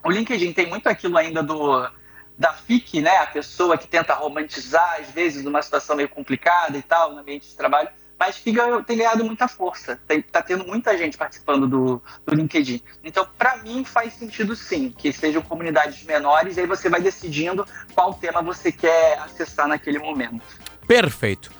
[0.04, 1.88] O LinkedIn tem muito aquilo ainda do
[2.37, 6.83] da FIC, né, a pessoa que tenta romantizar, às vezes, uma situação meio complicada e
[6.83, 7.88] tal, no ambiente de trabalho,
[8.26, 9.98] mas ganhou- tem ganhado muita força.
[10.06, 12.80] Tem, tá tendo muita gente participando do, do LinkedIn.
[13.02, 17.66] Então, para mim, faz sentido sim, que sejam comunidades menores, e aí você vai decidindo
[17.94, 20.42] qual tema você quer acessar naquele momento.
[20.87, 21.50] Perfeito.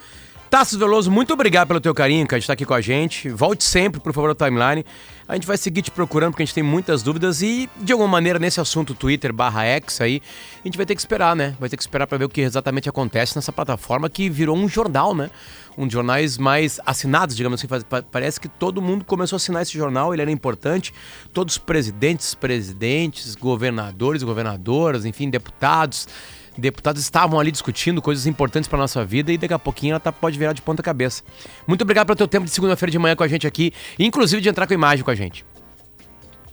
[0.48, 3.29] Tassos Veloso, muito obrigado pelo teu carinho, cara, de estar aqui com a gente.
[3.29, 4.85] Volte sempre, por favor, ao timeline.
[5.27, 8.09] A gente vai seguir te procurando porque a gente tem muitas dúvidas e, de alguma
[8.09, 10.21] maneira, nesse assunto Twitter barra X aí,
[10.63, 11.57] a gente vai ter que esperar, né?
[11.59, 14.69] Vai ter que esperar para ver o que exatamente acontece nessa plataforma que virou um
[14.69, 15.31] jornal, né?
[15.79, 17.69] Um dos jornais mais assinados, digamos assim.
[18.13, 20.93] Parece que todo mundo começou a assinar esse jornal, ele era importante.
[21.33, 26.07] Todos os presidentes, presidentes, governadores, governadoras, enfim, deputados
[26.61, 30.12] deputados estavam ali discutindo coisas importantes para nossa vida e daqui a pouquinho ela tá-
[30.12, 31.23] pode virar de ponta cabeça.
[31.67, 34.49] Muito obrigado pelo teu tempo de segunda-feira de manhã com a gente aqui, inclusive de
[34.49, 35.45] entrar com imagem com a gente.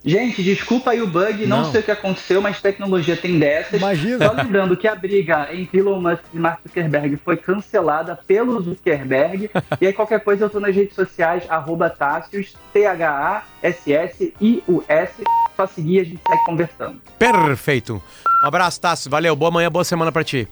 [0.03, 1.71] Gente, desculpa aí o bug, não, Não.
[1.71, 3.79] sei o que aconteceu, mas tecnologia tem dessas.
[3.79, 4.25] Imagina.
[4.25, 9.51] Só lembrando que a briga entre Elon Musk e Mark Zuckerberg foi cancelada pelo Zuckerberg.
[9.79, 12.55] e aí qualquer coisa eu tô nas redes sociais, arroba Tássios,
[14.01, 15.23] T-H-A-S-S-I-U-S.
[15.55, 16.99] Só seguir a gente segue conversando.
[17.19, 18.01] Perfeito.
[18.43, 19.07] Um abraço, Tassi.
[19.07, 19.35] Valeu.
[19.35, 20.47] Boa manhã, boa semana para ti.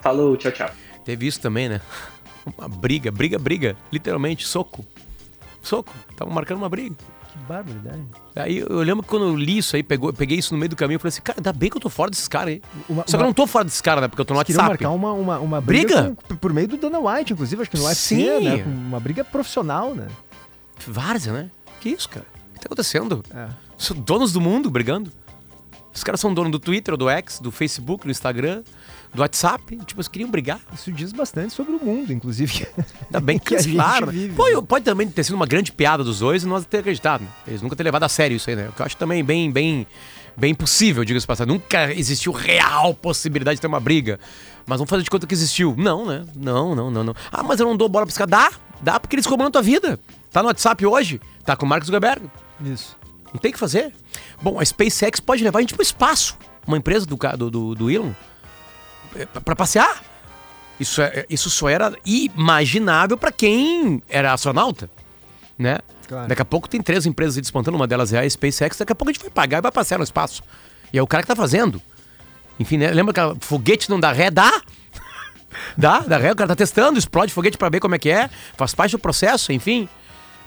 [0.00, 0.68] Falou, tchau, tchau.
[1.02, 1.80] Teve isso também, né?
[2.58, 3.74] Uma briga, briga, briga.
[3.90, 4.84] Literalmente, soco.
[5.62, 5.90] Soco.
[6.14, 6.94] Tava marcando uma briga.
[7.34, 8.00] Que barbaridade.
[8.36, 10.70] Aí eu lembro que quando eu li isso aí, pegou, eu peguei isso no meio
[10.70, 12.62] do caminho e falei assim, cara, ainda bem que eu tô fora desses caras aí.
[12.88, 14.08] Uma- Só que eu não tô fora desses caras, né?
[14.08, 14.68] Porque eu tô no Eles WhatsApp.
[14.68, 16.16] marcar uma, uma, uma briga, Briga?
[16.28, 18.40] com- por meio do Dana White, inclusive, acho que no UFC, Sim.
[18.44, 18.64] né?
[18.64, 20.06] Uma briga profissional, né?
[20.86, 21.50] Várzea, né?
[21.80, 22.24] Que isso, cara?
[22.50, 23.24] O que tá acontecendo?
[23.34, 23.48] É.
[23.76, 25.10] São donos do mundo brigando.
[25.92, 28.62] Os caras são donos do Twitter, do X, do Facebook, do Instagram,
[29.14, 29.76] do WhatsApp.
[29.86, 30.60] Tipo, eles queriam brigar.
[30.74, 32.66] Isso diz bastante sobre o mundo, inclusive.
[33.06, 34.06] Ainda bem que, Que cancelaram.
[34.08, 34.12] né?
[34.12, 34.60] vive, Pô, né?
[34.66, 37.20] pode também ter sido uma grande piada dos dois e nós ter acreditado.
[37.22, 37.28] né?
[37.46, 38.68] Eles nunca ter levado a sério isso aí, né?
[38.68, 39.86] O que eu acho também bem, bem,
[40.36, 41.48] bem possível, diga-se passado.
[41.48, 44.18] Nunca existiu real possibilidade de ter uma briga.
[44.66, 45.74] Mas vamos fazer de conta que existiu.
[45.78, 46.24] Não, né?
[46.34, 47.14] Não, não, não, não.
[47.30, 48.30] Ah, mas eu não dou bola pra esse cara.
[48.30, 50.00] Dá, dá porque eles comandam a tua vida.
[50.32, 52.28] Tá no WhatsApp hoje, tá com o Marcos Zuckerberg.
[52.64, 52.96] Isso.
[53.32, 53.92] Não tem o que fazer.
[54.40, 56.36] Bom, a SpaceX pode levar a gente pro espaço.
[56.66, 58.12] Uma empresa do, do, do, do Elon.
[59.16, 60.02] É, Pra passear.
[60.78, 64.90] Isso, é, isso só era imaginável pra quem era astronauta,
[65.56, 65.78] né?
[66.08, 66.28] Claro.
[66.28, 69.10] Daqui a pouco tem três empresas despontando, uma delas é a SpaceX, daqui a pouco
[69.10, 70.42] a gente vai pagar e vai passear no espaço.
[70.92, 71.80] E é o cara que tá fazendo.
[72.58, 72.90] Enfim, né?
[72.90, 74.30] lembra que foguete não dá ré?
[74.30, 74.50] Dá!
[75.78, 78.28] dá, dá ré, o cara tá testando, explode foguete pra ver como é que é,
[78.56, 79.88] faz parte do processo, enfim.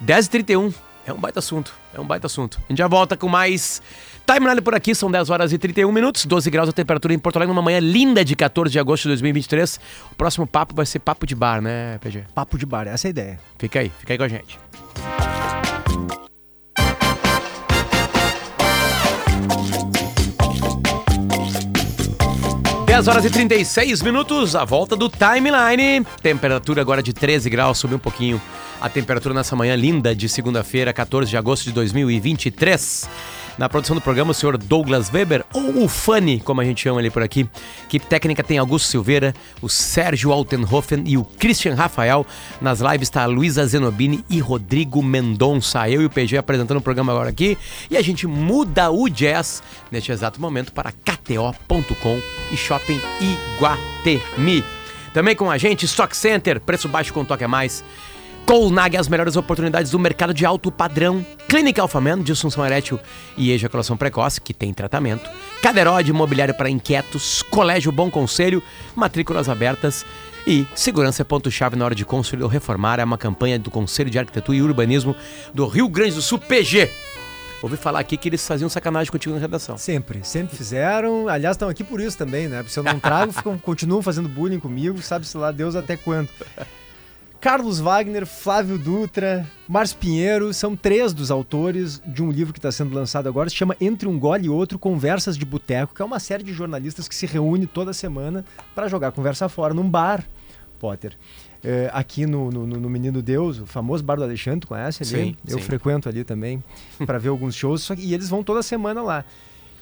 [0.06, 0.74] 10h31.
[1.08, 2.60] É um baita assunto, é um baita assunto.
[2.68, 3.82] A gente já volta com mais
[4.26, 7.38] timeline por aqui, são 10 horas e 31 minutos, 12 graus a temperatura em Porto
[7.38, 9.80] Alegre, numa manhã linda de 14 de agosto de 2023.
[10.12, 12.26] O próximo papo vai ser papo de bar, né, PG?
[12.36, 13.40] Papo de bar, essa é a ideia.
[13.58, 14.60] Fica aí, fica aí com a gente.
[22.98, 26.04] Dez horas e 36 minutos, a volta do timeline.
[26.20, 28.42] Temperatura agora de 13 graus, subiu um pouquinho
[28.82, 33.08] a temperatura nessa manhã linda de segunda-feira, 14 de agosto de 2023.
[33.58, 37.00] Na produção do programa, o senhor Douglas Weber, ou o Fanny, como a gente chama
[37.00, 37.50] ele por aqui.
[37.86, 42.26] Equipe técnica tem Augusto Silveira, o Sérgio Altenhofen e o Christian Rafael.
[42.62, 45.90] Nas lives está a Luísa Zenobini e Rodrigo Mendonça.
[45.90, 47.58] Eu e o PG apresentando o programa agora aqui.
[47.90, 53.02] E a gente muda o jazz neste exato momento para KTO.com e Shopping
[53.56, 54.64] Iguatemi.
[55.14, 57.84] Também com a gente, Stock Center, preço baixo com toque a mais.
[58.48, 61.24] Colnag, as melhores oportunidades do mercado de alto padrão.
[61.50, 62.98] Clínica Alphaman, disfunção erétil
[63.36, 65.30] e ejaculação precoce, que tem tratamento.
[65.62, 67.42] Cadeirode, imobiliário para inquietos.
[67.42, 68.64] Colégio Bom Conselho,
[68.96, 70.06] matrículas abertas.
[70.48, 73.02] E segurança é ponto-chave na hora de construir ou reformar.
[73.02, 75.14] É uma campanha do Conselho de Arquitetura e Urbanismo
[75.54, 76.90] do Rio Grande do Sul, PG.
[77.62, 79.78] Ouvi falar aqui que eles faziam sacanagem contigo na redação.
[79.78, 81.28] Sempre, sempre fizeram.
[81.28, 82.60] Aliás, estão aqui por isso também, né?
[82.60, 86.30] Porque se eu não trago, ficam, continuam fazendo bullying comigo, sabe-se lá Deus até quando.
[87.40, 92.72] Carlos Wagner, Flávio Dutra, Márcio Pinheiro são três dos autores de um livro que está
[92.72, 96.06] sendo lançado agora, se chama Entre um Gole e Outro, Conversas de Boteco, que é
[96.06, 100.24] uma série de jornalistas que se reúne toda semana para jogar conversa fora num bar,
[100.80, 101.16] Potter.
[101.64, 105.12] É, aqui no, no, no, Menino Deus, o famoso Bar do Alexandre, tu conhece ali?
[105.12, 105.64] Sim, Eu sim.
[105.64, 106.64] frequento ali também
[107.06, 109.26] para ver alguns shows, só que, e eles vão toda semana lá.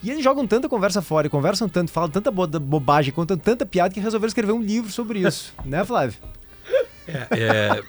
[0.02, 3.66] E eles jogam tanta conversa fora e conversam tanto, falam tanta bo bobagem, contam tanta
[3.66, 6.18] piada que resolveram escrever um livro sobre isso, né, Flávio?
[7.08, 7.82] É,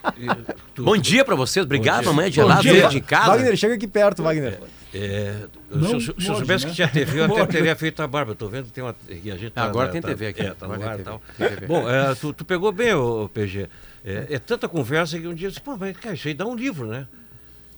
[0.75, 2.43] tu- Bom dia pra vocês, obrigado, Bom dia.
[2.43, 2.73] mamãe dia.
[2.73, 3.27] veio de casa.
[3.31, 4.59] Wagner, chega aqui perto, Wagner.
[4.93, 5.35] É,
[5.69, 6.69] Não se, eu- se eu soubesse né?
[6.69, 8.33] que tinha TV, eu até teria feito a barba.
[8.35, 8.95] Tô vendo que tem uma.
[9.09, 10.41] A gente tá- Agora tá- tem tá- TV aqui.
[10.41, 11.21] É, tá no Agora ar tal.
[11.67, 13.67] Bom, é, tu, tu pegou bem, o PG.
[14.05, 16.45] É, é tanta conversa que um dia eu disse, pô, mas cara, isso aí dá
[16.45, 17.05] um livro, né?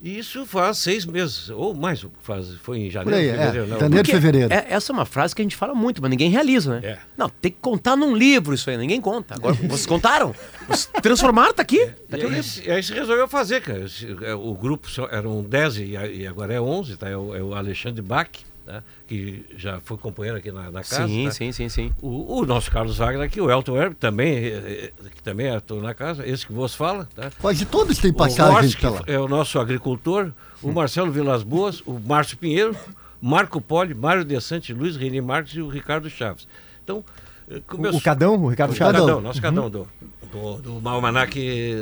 [0.02, 3.32] E isso faz seis meses, ou mais, faz, foi em Por janeiro, aí, é.
[3.38, 3.78] fevereiro, não.
[3.80, 4.52] Janeiro, Porque fevereiro.
[4.54, 6.88] é- essa é uma frase que a gente fala muito, mas ninguém realiza, né?
[6.88, 6.98] É.
[7.18, 9.34] Não, tem que contar num livro isso aí, ninguém conta.
[9.34, 10.34] Agora, vocês contaram?
[10.66, 11.84] Vocês transformaram, tá aqui.
[12.08, 13.84] Tá E aqui o aí, aí se resolveu fazer, cara.
[14.22, 17.06] É, O grupo só- eram 10 e, a- e agora é 11, tá?
[17.08, 18.30] É o, é o Alexandre Bach,
[18.70, 18.82] tá?
[19.06, 21.06] que já foi companheiro aqui na, na casa.
[21.08, 21.30] Sim, tá?
[21.32, 21.92] sim, sim, sim.
[22.00, 25.82] O, o nosso Carlos Wagner aqui, o Elton Herb, também, eh, eh, que também atua
[25.82, 27.30] na casa, esse que vos fala, tá?
[27.40, 31.80] Quase todos têm O passagem Horst, que é o nosso agricultor, o Marcelo Vilas Boas,
[31.84, 32.76] o Márcio Pinheiro,
[33.20, 36.46] Marco Poli, Mário De Santos, Luiz Reni Marques e o Ricardo Chaves.
[36.84, 37.04] Então,
[37.50, 37.98] eh, O, começou...
[37.98, 38.92] o Cadão, o Ricardo O Chaves.
[38.92, 39.06] Cadão.
[39.06, 39.88] Cadão, nosso Cadão do,
[40.30, 41.34] do, do Almanac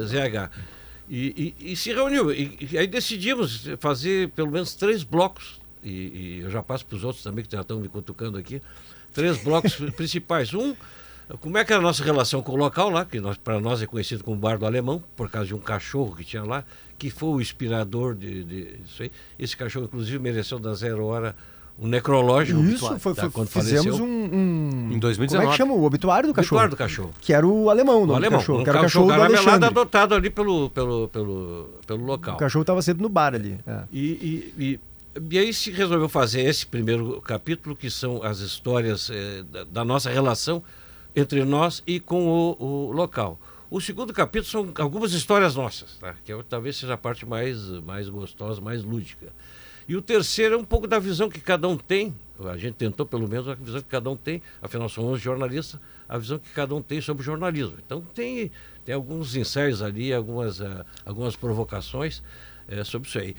[0.07, 0.51] ZH.
[1.11, 2.31] E, e- e se reuniu.
[2.33, 6.96] E, e aí decidimos fazer pelo menos três blocos, e, e eu já passo para
[6.96, 8.61] os outros também que já estão me cutucando aqui,
[9.12, 10.53] três blocos principais.
[10.55, 10.74] Um,
[11.40, 13.83] como é que é a nossa relação com o local lá, que nós, para nós
[13.83, 16.64] é conhecido como Bar do Alemão, por causa de um cachorro que tinha lá,
[16.98, 19.12] que foi o inspirador de, de isso aí.
[19.38, 21.37] Esse cachorro, inclusive, mereceu da zero hora
[21.81, 22.59] um necrológico.
[22.61, 24.05] Isso, foi, tá, foi- quando fizemos faleceu.
[24.05, 25.29] um, um- Em 2019.
[25.29, 25.74] Como é que chama?
[25.74, 26.61] O obituário do cachorro.
[26.62, 27.11] Obituário do cachorro.
[27.20, 28.61] Que era o alemão, o O nome alemão, do cachorro.
[28.61, 29.81] um que era o cachorro cachorro do caramelado Alexandre.
[29.81, 32.35] adotado ali pelo, pelo, pelo, pelo local.
[32.35, 33.61] O cachorro estava sempre no bar ali.
[33.66, 33.83] é.
[33.92, 34.81] E, e, e,
[35.31, 39.85] e aí se resolveu fazer esse primeiro capítulo, que são as histórias eh, da, da
[39.85, 40.62] nossa relação
[41.14, 43.40] entre nós e com o, o local.
[43.70, 46.14] O segundo capítulo são algumas histórias nossas, tá?
[46.24, 49.33] que é, talvez seja a parte mais, mais gostosa, mais lúdica.
[49.87, 53.04] E o terceiro é um pouco da visão que cada um tem, a gente tentou
[53.04, 56.74] pelo menos a visão que cada um tem, afinal somos jornalistas, a visão que cada
[56.74, 57.74] um tem sobre jornalismo.
[57.85, 58.50] Então tem,
[58.85, 62.22] tem alguns ensaios ali, algumas, ah, algumas provocações
[62.68, 63.35] eh, sobre isso aí.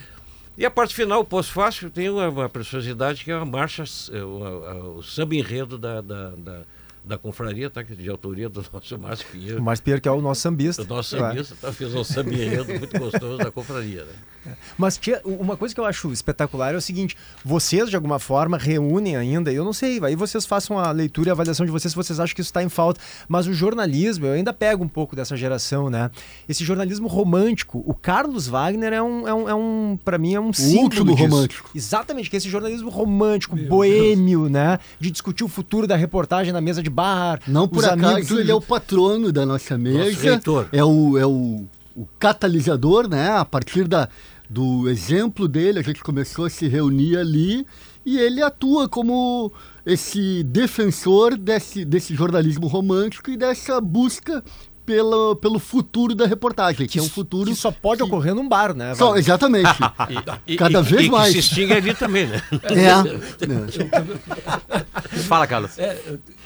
[0.59, 4.21] E a parte final, o pós-fácil, tem uma, uma preciosidade que é a marcha, eh,
[4.21, 6.65] o, o samba enredo da, da, da,
[7.03, 7.81] da confraria, tá?
[7.81, 9.61] é de autoria do nosso Márcio O Pinheiro.
[9.61, 10.81] Márcio Pinheiro, que é o nosso sambista.
[10.83, 11.19] O nosso É.
[11.19, 11.71] sambista tá?
[11.73, 14.03] fez um samba enredo muito gostoso da confraria.
[14.03, 14.53] Né?
[14.77, 18.57] Mas tia, uma coisa que eu acho espetacular é o seguinte: vocês, de alguma forma,
[18.57, 21.91] reúnem ainda, eu não sei, aí vocês façam a leitura e a avaliação de vocês
[21.91, 22.99] se vocês acham que isso está em falta.
[23.27, 26.09] Mas o jornalismo, eu ainda pego um pouco dessa geração, né?
[26.47, 27.83] Esse jornalismo romântico.
[27.85, 31.15] O Carlos Wagner é um, é um, é um para mim, é um símbolo último
[31.15, 31.27] disso.
[31.29, 31.69] romântico.
[31.75, 34.79] Exatamente, que é esse jornalismo romântico, boêmio, né?
[34.99, 37.39] De discutir o futuro da reportagem na mesa de bar.
[37.47, 40.19] Não por os acaso amigos, tudo ele é o patrono da nossa mesa.
[40.21, 40.67] reitor.
[40.71, 43.29] É o, é o, o catalisador, né?
[43.31, 44.09] A partir da,
[44.49, 47.65] do exemplo dele, a gente começou a se reunir ali
[48.05, 49.51] e ele atua como
[49.85, 54.43] esse defensor desse, desse jornalismo romântico e dessa busca
[54.85, 58.49] pelo, pelo futuro da reportagem, que, é um futuro Que só pode que- ocorrer num
[58.49, 58.95] bar, né?
[58.95, 59.69] Só, exatamente.
[60.47, 61.27] E- Cada e- vez e mais.
[61.35, 62.41] que se extingue ali também, né?
[62.73, 62.93] é.
[65.27, 65.77] Fala, Carlos.
[65.77, 65.95] É,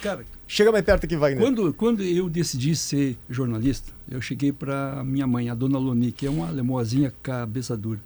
[0.02, 1.42] cara, Chega mais perto aqui, Wagner.
[1.42, 6.28] quando, quando eu decidi ser jornalista, eu cheguei para minha mãe, a dona Loni, que
[6.28, 8.00] é uma lemoazinha cabeça dura.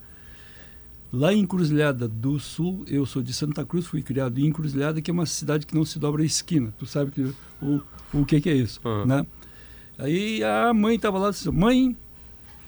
[1.12, 5.10] Lá em Encruzilhada do Sul, eu sou de Santa Cruz, fui criado em Encruzilhada, que
[5.10, 6.74] é uma cidade que não se dobra a esquina.
[6.78, 7.82] Tu sabe que, o,
[8.14, 9.06] o que, que é isso, Uhum.
[9.06, 9.26] né?
[9.98, 11.98] Aí a mãe estava lá e disse, mãe,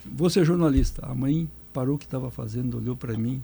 [0.05, 1.05] vou ser jornalista.
[1.05, 3.43] A mãe parou o que estava fazendo, olhou para mim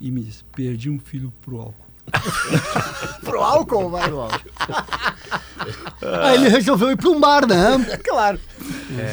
[0.00, 1.83] e me disse, perdi um filho pro álcool.
[3.22, 4.08] Pro álcool, vai.
[4.08, 4.50] Pro álcool.
[6.22, 7.96] Aí ele resolveu ir para um bar, né?
[8.04, 8.38] Claro.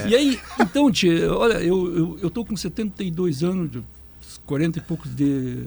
[0.08, 3.84] E aí, então, tia, olha, eu, eu, eu tô com 72 anos, de
[4.46, 5.66] 40 e poucos de,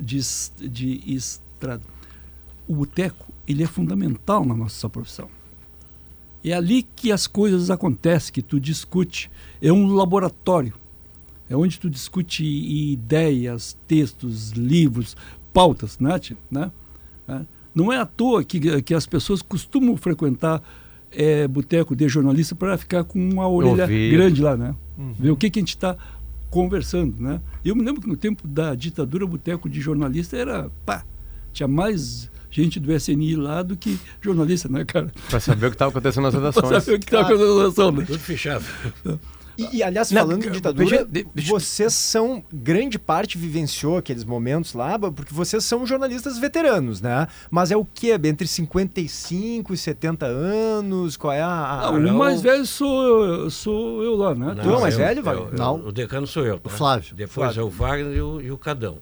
[0.00, 0.20] de,
[0.68, 1.82] de estrada.
[2.66, 5.28] O boteco, ele é fundamental na nossa profissão.
[6.44, 9.30] É ali que as coisas acontecem, que tu discute.
[9.60, 10.74] É um laboratório.
[11.50, 15.16] É onde tu discute ideias, textos, livros,
[15.52, 16.36] pautas, né, tia?
[16.50, 16.70] Né?
[17.26, 17.46] Né?
[17.74, 20.62] Não é à toa que, que as pessoas costumam frequentar
[21.10, 24.74] é, boteco de jornalista para ficar com uma orelha grande lá, né?
[25.18, 25.96] Ver o que, que a gente está
[26.50, 27.40] conversando, né?
[27.64, 31.04] Eu me lembro que no tempo da ditadura, boteco de jornalista era, pá,
[31.52, 35.12] tinha mais gente do SNI lá do que jornalista, né, cara?
[35.28, 36.84] Pra saber o que estava acontecendo nas redações.
[36.84, 38.04] saber o que estava acontecendo na nação, né?
[38.06, 38.64] Tudo fechado.
[39.58, 44.22] E, e, aliás, Não, falando de ditadura, deixa- deixa- vocês são, grande parte vivenciou aqueles
[44.24, 47.26] momentos lá, porque vocês são jornalistas veteranos, né?
[47.50, 48.16] Mas é o quê?
[48.22, 51.16] Entre 55 e 70 anos?
[51.16, 51.48] Qual é a...
[51.48, 54.54] a- Ah, o mais velho sou, eu- sou eu lá, né?
[54.62, 55.48] Tu é o mais eu- velho, eu- Wagner?
[55.52, 55.74] eu- Não.
[55.86, 56.58] O decano sou eu.
[56.58, 56.68] tá?
[56.68, 57.14] O Flávio.
[57.16, 57.60] Depois Flávio.
[57.60, 58.98] é o Wagner e o, e o Cadão.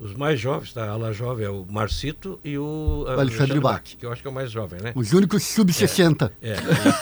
[0.00, 0.84] Os mais jovens, tá?
[0.84, 3.82] A ala jovem é o Marcito e o, O Alexandre Bach.
[3.82, 4.92] que eu acho que é o mais jovem, né?
[4.94, 6.30] Os únicos sub-60.
[6.40, 6.54] É,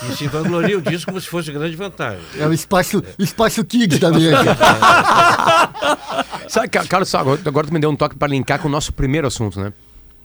[0.09, 2.23] e, e se vangloriam disso como se fosse grande vantagem.
[2.39, 4.39] É o espaço, espaço kids da mesa.
[6.49, 9.27] Sabe, Ca- Carlos, agora, tu me deu um toque para linkar com o nosso primeiro
[9.27, 9.73] assunto, né?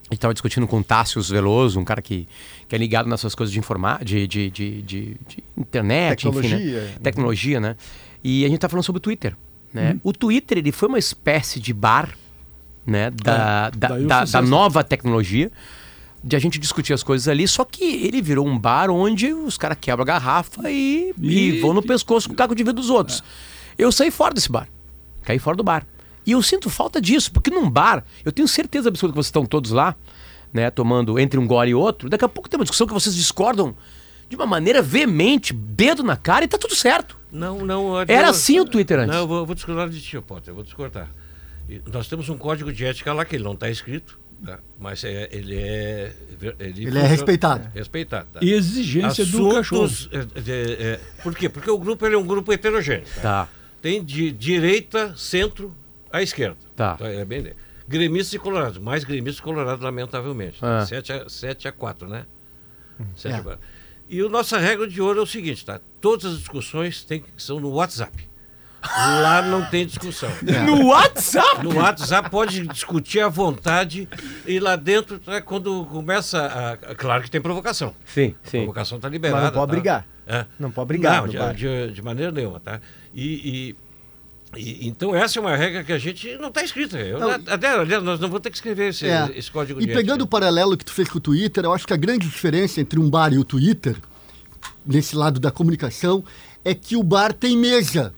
[0.10, 2.28] A gente estava discutindo com o Tássio Veloso, um cara que,
[2.68, 6.82] que é ligado nessas coisas de informar, de, de, de, de, de internet, enfim, Tecnologia.
[6.82, 6.94] né?
[7.02, 7.76] Tecnologia, né?
[8.24, 9.36] E a gente tá falando sobre o Twitter,
[9.74, 9.92] né?
[9.94, 10.00] Uhum.
[10.04, 12.10] O Twitter, ele foi uma espécie de bar,
[12.86, 13.10] né?
[13.12, 14.48] Da, É, da, da, da sucesso.
[14.48, 15.52] nova tecnologia,
[16.24, 19.58] de a gente discutir as coisas ali, só que ele virou um bar onde os
[19.58, 22.74] caras quebram a garrafa e, e E- vão no pescoço com o caco de vidro
[22.82, 23.24] dos outros.
[23.78, 24.68] Eu saí fora desse bar.
[25.24, 25.86] Caí fora do bar.
[26.26, 29.46] E eu sinto falta disso, porque num bar, eu tenho certeza absoluta que vocês estão
[29.46, 29.96] todos lá,
[30.54, 32.08] né, tomando entre um gole e outro.
[32.10, 33.76] Daqui a pouco tem uma discussão que vocês discordam
[34.30, 37.18] de uma maneira veemente, dedo na cara e tá tudo certo.
[37.32, 37.96] Não, não.
[38.00, 39.14] eu- Era assim o Twitter antes.
[39.16, 41.10] Não, eu vou, eu vou discordar de ti, Potter, eu vou discordar.
[41.92, 44.60] Nós temos um código de ética lá que ele não está escrito, tá?
[44.80, 46.14] mas é- ele é.
[46.60, 47.70] Ele, Ele é respeitado.
[47.74, 48.28] Respeitado.
[48.34, 48.40] Tá?
[48.42, 49.86] E exigência do cachorro.
[49.86, 51.48] Assuntos, é, é, por quê?
[51.48, 53.06] Porque o grupo ele é um grupo heterogêneo.
[53.16, 53.22] tá?
[53.22, 53.50] Tá.
[53.82, 55.76] Tem de direita, centro
[56.12, 56.58] à esquerda.
[56.76, 56.94] Tá.
[56.96, 57.54] Então, é bem,
[57.88, 58.78] gremistas e colorados.
[58.78, 60.58] Mais gremistas e colorados, lamentavelmente.
[60.62, 60.86] Ah.
[60.86, 62.26] 7 a, 7 a 4, né?
[63.16, 63.38] 7 É.
[63.38, 63.60] a 4.
[64.10, 65.80] E a nossa regra de ouro é o seguinte, tá?
[66.02, 68.28] Todas as discussões tem, são no WhatsApp.
[68.84, 70.30] Lá não tem discussão.
[70.66, 71.64] No WhatsApp?
[71.64, 74.08] No WhatsApp pode discutir à vontade
[74.46, 76.72] e lá dentro, tá, quando começa a.
[76.74, 77.94] a- Claro que tem provocação.
[78.06, 78.58] Sim, A sim.
[78.60, 79.42] provocação está liberada.
[79.44, 79.72] Mas não pode tá?
[79.76, 80.08] brigar.
[80.28, 80.46] É.
[80.60, 82.80] Não pode brigar Não, de, de- de maneira nenhuma, tá?
[83.14, 83.76] E,
[84.56, 86.98] e- e- então essa é uma regra que a gente não está escrita.
[86.98, 89.30] Eu, Não, até, aliás, nós não vamos ter que escrever esse, É.
[89.36, 90.28] esse código E de pegando o ética.
[90.28, 93.10] paralelo que tu fez com o Twitter, eu acho que a grande diferença entre um
[93.10, 93.96] bar e o Twitter,
[94.86, 96.24] nesse lado da comunicação,
[96.66, 98.14] é que o bar tem mesa.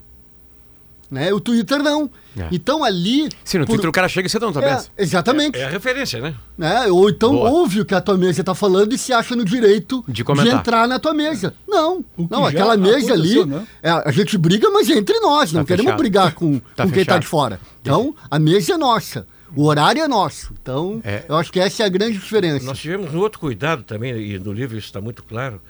[1.13, 1.31] Né?
[1.31, 2.09] O Twitter não.
[2.35, 2.47] É.
[2.51, 3.29] Então ali.
[3.45, 4.87] Sim, no por- Twitter o cara chega e senta na tua É, mesa.
[4.97, 5.57] exatamente.
[5.59, 6.33] É a referência, né?
[6.57, 6.87] Né?
[6.87, 7.49] Ou então Boa.
[7.51, 10.59] ouve o que a tua mesa está falando e se acha no direito De comentar.
[10.59, 11.53] entrar na tua mesa.
[11.67, 13.65] Não, que não já aquela mesa ali, né?
[13.83, 15.99] é, a gente briga, mas é entre nós, não Tá queremos fechado.
[15.99, 17.59] brigar com, Tá com quem está de fora.
[17.81, 20.51] Então, a mesa é nossa, o horário é nosso.
[20.59, 21.23] Então, É.
[21.29, 22.65] eu acho que essa é a grande diferença.
[22.65, 25.61] Nós tivemos um outro cuidado também, e no livro isso está muito claro,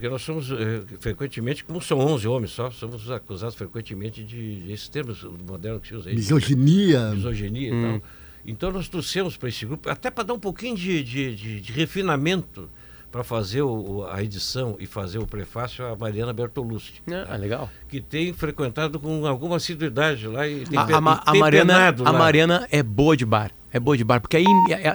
[0.00, 4.72] porque nós somos eh, frequentemente, como são 11 homens só, somos acusados frequentemente de, de
[4.72, 6.14] esses termos modernos que se usa aí.
[6.16, 7.10] Misoginia.
[7.10, 7.78] misoginia Hum.
[7.96, 8.10] e tal.
[8.46, 11.72] Então nós trouxemos para esse grupo, até para dar um pouquinho de, de, de- de
[11.74, 12.70] refinamento
[13.12, 17.68] para fazer o- a edição e fazer o prefácio a Mariana Bertolucci, Ah, legal.
[17.86, 21.40] que tem frequentado com alguma assiduidade lá e tem, A, pe- a Ma- a tem
[21.42, 22.18] Mariana, penado a lá.
[22.18, 23.50] Mariana é boa de bar.
[23.70, 24.44] É boa de bar, porque aí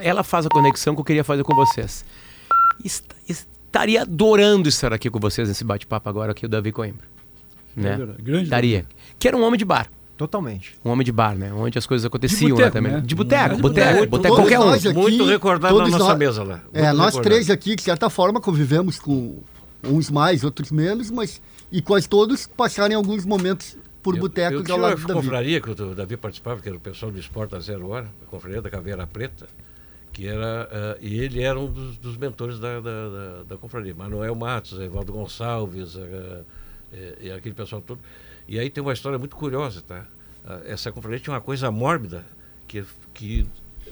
[0.02, 2.04] ela faz a conexão que eu queria fazer com vocês.
[2.84, 3.06] Est-
[3.76, 7.06] estaria adorando estar aqui com vocês nesse bate-papo agora aqui, o Davi Coimbra.
[7.76, 7.92] Né?
[7.94, 8.86] É verdade, grande Estaria.
[9.20, 9.90] Que era um homem de bar.
[10.18, 10.76] Totalmente.
[10.84, 11.52] Um homem de bar, né?
[11.52, 12.92] Onde as coisas aconteciam boteco, lá também.
[12.94, 13.02] né?
[13.02, 14.08] De boteco, De boteco, boteco.
[14.10, 14.70] boteco qualquer um.
[14.70, 16.62] aqui, Muito recordado na nossa nós- mesa lá.
[16.74, 17.24] É, Muito nós recordado.
[17.24, 19.40] três aqui, de certa forma, convivemos com
[19.84, 24.16] uns mais, outros menos, mas e quase todos passaram em alguns momentos por
[24.72, 27.54] ao tinha lado da confraria que o Davi participava, que era o pessoal do Esporte
[27.56, 29.48] a Zero Hora, a confraria da Caveira Preta,
[30.15, 33.94] que era, ah, e ele era um dos, dos mentores da, da, da, da confraria.
[33.94, 38.00] Manuel Matos, Evaldo Gonçalves, eh, e aquele pessoal todo.
[38.48, 40.06] E aí tem uma história muito curiosa, tá?
[40.46, 42.25] Ah, essa confraria tinha uma coisa mórbida,
[42.65, 42.81] que,
[43.13, 43.46] que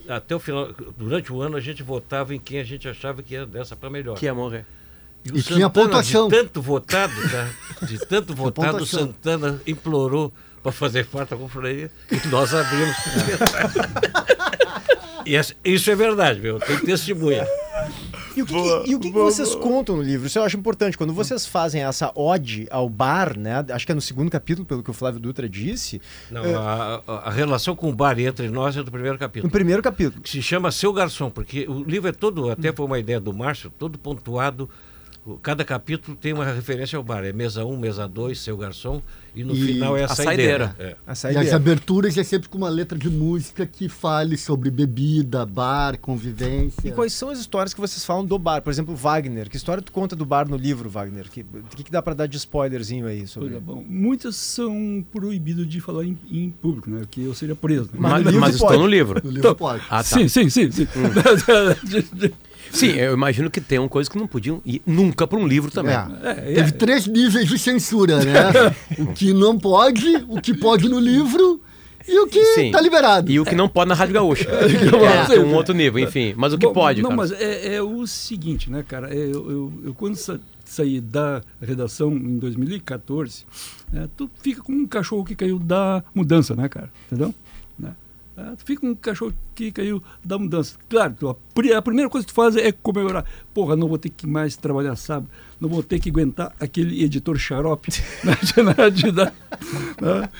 [0.07, 3.33] até o final, durante o ano a gente votava em quem a gente achava que
[3.33, 4.17] ia dessa para melhor.
[4.17, 4.65] Que ia morrer.
[5.29, 6.29] o E tinha pontuação.
[6.29, 7.85] De tanto votado, tá?
[7.85, 8.85] De tanto votado, o.
[8.85, 10.31] Santana implorou
[10.63, 12.95] para fazer parte da confraria e nós abrimos.
[15.25, 16.59] e essa- isso é verdade, meu.
[16.59, 17.45] Tem testemunha.
[18.35, 20.25] E o que, que- e o que que vocês contam no livro?
[20.25, 20.97] Isso eu acho importante.
[20.97, 23.63] Quando vocês fazem essa ode ao bar, né?
[23.69, 26.01] Acho que é no segundo capítulo, pelo que o Flávio Dutra disse.
[26.31, 26.55] Não, É.
[26.55, 29.51] a, a- relação com o bar e entre nós é do primeiro No capítulo.
[29.51, 30.21] primeiro capítulo.
[30.21, 33.31] Que se chama Seu Garçom, porque o livro é todo, até foi uma ideia do
[33.33, 34.67] Márcio, todo pontuado.
[35.25, 37.23] O- Cada capítulo tem uma referência ao bar.
[37.23, 39.01] É mesa 1, mesa 2, Seu Garçom,
[39.33, 40.67] e no E final é a, a saideira.
[40.67, 40.75] saideira.
[40.79, 40.85] É.
[41.07, 41.55] A E as saideira.
[41.55, 46.89] aberturas é sempre com uma letra de música que fale sobre bebida, bar, convivência.
[46.89, 48.61] E quais são as histórias que vocês falam do bar?
[48.61, 49.49] Por exemplo, Wagner.
[49.49, 51.29] Que história tu conta do bar no livro, Wagner?
[51.29, 53.49] Que- O que, que dá pra dar de spoilerzinho aí sobre?
[53.49, 57.03] Olha, bom, muitas são proibidas de falar em, em público, né?
[57.09, 57.85] Que eu seria preso.
[57.85, 57.97] né?
[57.97, 59.21] Mas Mas, no livro mas estão no livro.
[59.23, 59.81] No livro pode.
[59.89, 60.03] Ah, tá.
[60.03, 60.69] Sim, sim, sim.
[60.69, 60.85] sim.
[62.73, 65.93] Sim, eu imagino que tenham coisas que não podiam ir nunca para um livro também.
[65.93, 66.29] É.
[66.29, 66.71] É, Teve é.
[66.71, 68.33] três níveis de censura, né?
[68.97, 71.61] o que não pode, o que pode no livro
[72.07, 72.71] e o que Sim.
[72.71, 73.31] tá liberado.
[73.31, 74.49] E o que não pode na Rádio Gaúcha.
[75.29, 75.35] É.
[75.35, 76.33] é um outro nível, enfim.
[76.35, 77.17] Mas o que Bom, pode, Não, cara?
[77.21, 79.13] mas é, é o seguinte, né, cara?
[79.13, 83.45] É, eu, eu, eu quando sa saí da redação em 2014,
[83.91, 86.89] né, tu fica com um cachorro que caiu da mudança, né, cara?
[87.07, 87.33] Entendeu?
[88.35, 90.75] É, tu fica com um cachorro que caiu da mudança.
[90.89, 93.23] Claro, tu, a, pri- a primeira coisa que tu faz é comemorar.
[93.53, 95.29] Porra, não vou ter que mais trabalhar sábado,
[95.61, 99.31] não vou ter que aguentar aquele editor xarope, de- de- né,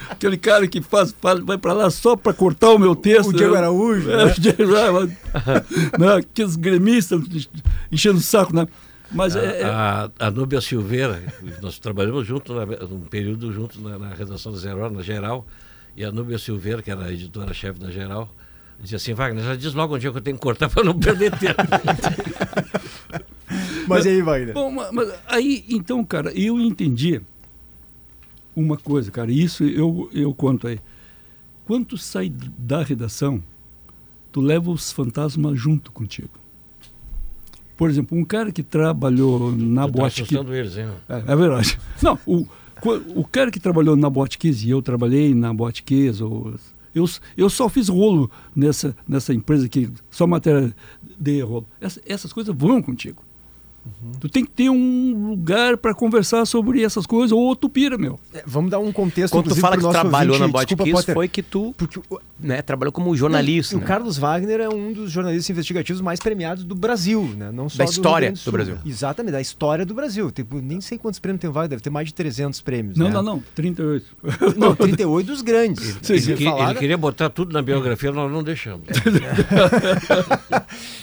[0.10, 3.30] aquele cara que faz, faz vai para lá só para cortar o meu texto.
[3.30, 3.60] O Diego né?
[3.60, 4.34] Araújo, É, né?
[4.36, 5.16] o Diego Araújo,
[6.00, 7.22] né, aqueles gremistas
[7.92, 8.68] enchendo o saco, né?
[9.12, 11.22] Mas é, é- A, a Núbia Silveira,
[11.62, 15.46] nós trabalhamos junto, na, num período junto na, na redação da Zero Hora, na Geral,
[15.96, 18.30] e a Núbia Silveira, que era a editora-chefe da Geral,
[18.80, 20.98] dizia assim, Wagner, já diz logo onde é que eu tenho que cortar para não
[21.00, 21.62] perder tempo.
[23.88, 24.54] Mas e aí, Wagner?
[24.54, 27.22] Bom, ma- mas aí, então, cara, eu entendi
[28.56, 30.80] uma coisa, cara, isso eu, eu conto aí.
[31.66, 33.44] Quando tu sai da redação,
[34.32, 36.30] tu leva os fantasmas junto contigo.
[37.78, 40.88] Por exemplo, um cara que trabalhou na Eu tô boate que assustando eles, hein?
[41.10, 41.78] É, é verdade.
[42.02, 42.46] Não, o,
[43.16, 46.54] o cara que trabalhou na Botkiss e eu trabalhei na Botkiss, ou
[46.94, 47.06] eu,
[47.38, 50.76] eu só fiz rolo nessa, nessa empresa que só matéria
[51.20, 51.68] de rolo.
[51.82, 53.24] Essa- essas coisas vão contigo.
[54.20, 58.20] Tu tem que ter um lugar para conversar sobre essas coisas, ou tu pira, meu.
[58.34, 60.54] É, Vamos dar um contexto, Quando tu fala que trabalhou na ouvinte.
[60.54, 61.14] Bot Desculpa, Kiss, Potter.
[61.16, 63.76] foi que tu Porque o, né, trabalhou como jornalista.
[63.76, 63.86] o né?
[63.86, 67.52] Carlos Wagner é um dos jornalistas investigativos mais premiados do Brasil, né?
[67.52, 68.54] Não só Da do história do Sul.
[68.54, 68.78] Brasil.
[68.86, 70.32] Exatamente, da história do Brasil.
[70.32, 72.98] Tipo, nem sei quantos prêmios tem o Wagner, deve ter mais de 300 prêmios.
[72.98, 73.14] Não, né?
[73.14, 74.06] não, não, 38.
[74.58, 75.98] Não, 38 dos grandes.
[76.02, 78.88] Sim, Ele, que- falar ele queria botar tudo na biografia, nós não deixamos.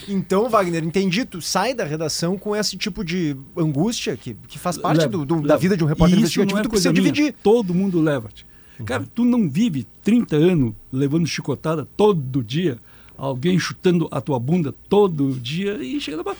[0.08, 1.24] Então, Wagner, entendi.
[1.24, 5.24] Tu sai da redação com esse tipo de angústia que, que faz parte Leva, do,
[5.24, 5.58] do- da leva.
[5.58, 6.58] vida de um repórter E investigativo.
[6.58, 7.02] é tu precisa minha.
[7.02, 7.34] dividir.
[7.42, 8.28] Todo mundo leva.
[8.28, 8.46] -te.
[8.84, 12.78] Cara, tu não vive 30 anos levando chicotada todo dia,
[13.16, 16.34] alguém chutando a tua bunda todo dia e chega lá,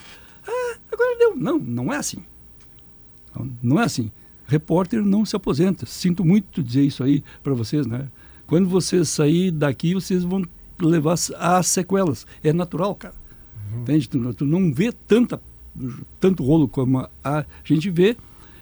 [0.47, 1.35] ah, agora deu.
[1.35, 2.17] Não, não é assim.
[3.35, 4.09] Não, não é assim.
[4.47, 5.85] Repórter não se aposenta.
[5.85, 8.07] Sinto muito dizer isso aí para vocês, né?
[8.47, 10.43] Quando vocês sair daqui, vocês vão
[10.81, 12.25] levar as sequelas.
[12.43, 13.13] É natural, cara.
[13.81, 14.09] Entende?
[14.09, 15.41] Tu, tu não vê tanta,
[16.19, 18.17] tanto rolo como a gente vê.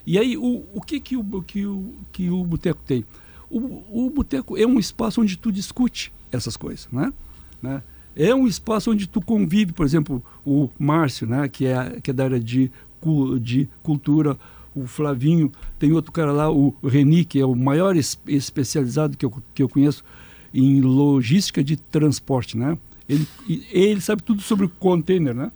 [0.05, 3.05] E aí, o, o que, que, o, que, o, que o boteco tem?
[3.49, 7.11] O, o boteco é um espaço onde tu discute essas coisas, né?
[7.61, 7.81] né?
[8.15, 11.47] É um espaço onde tu convive, por exemplo, o Márcio, né?
[11.47, 12.71] que, é, que é da área de,
[13.41, 14.37] de cultura,
[14.75, 19.25] o Flavinho, tem outro cara lá, o Reni, que é o maior es- especializado que
[19.25, 20.03] eu, que eu conheço
[20.53, 22.77] em logística de transporte, né?
[23.07, 23.27] Ele,
[23.71, 25.51] ele sabe tudo sobre o container, né?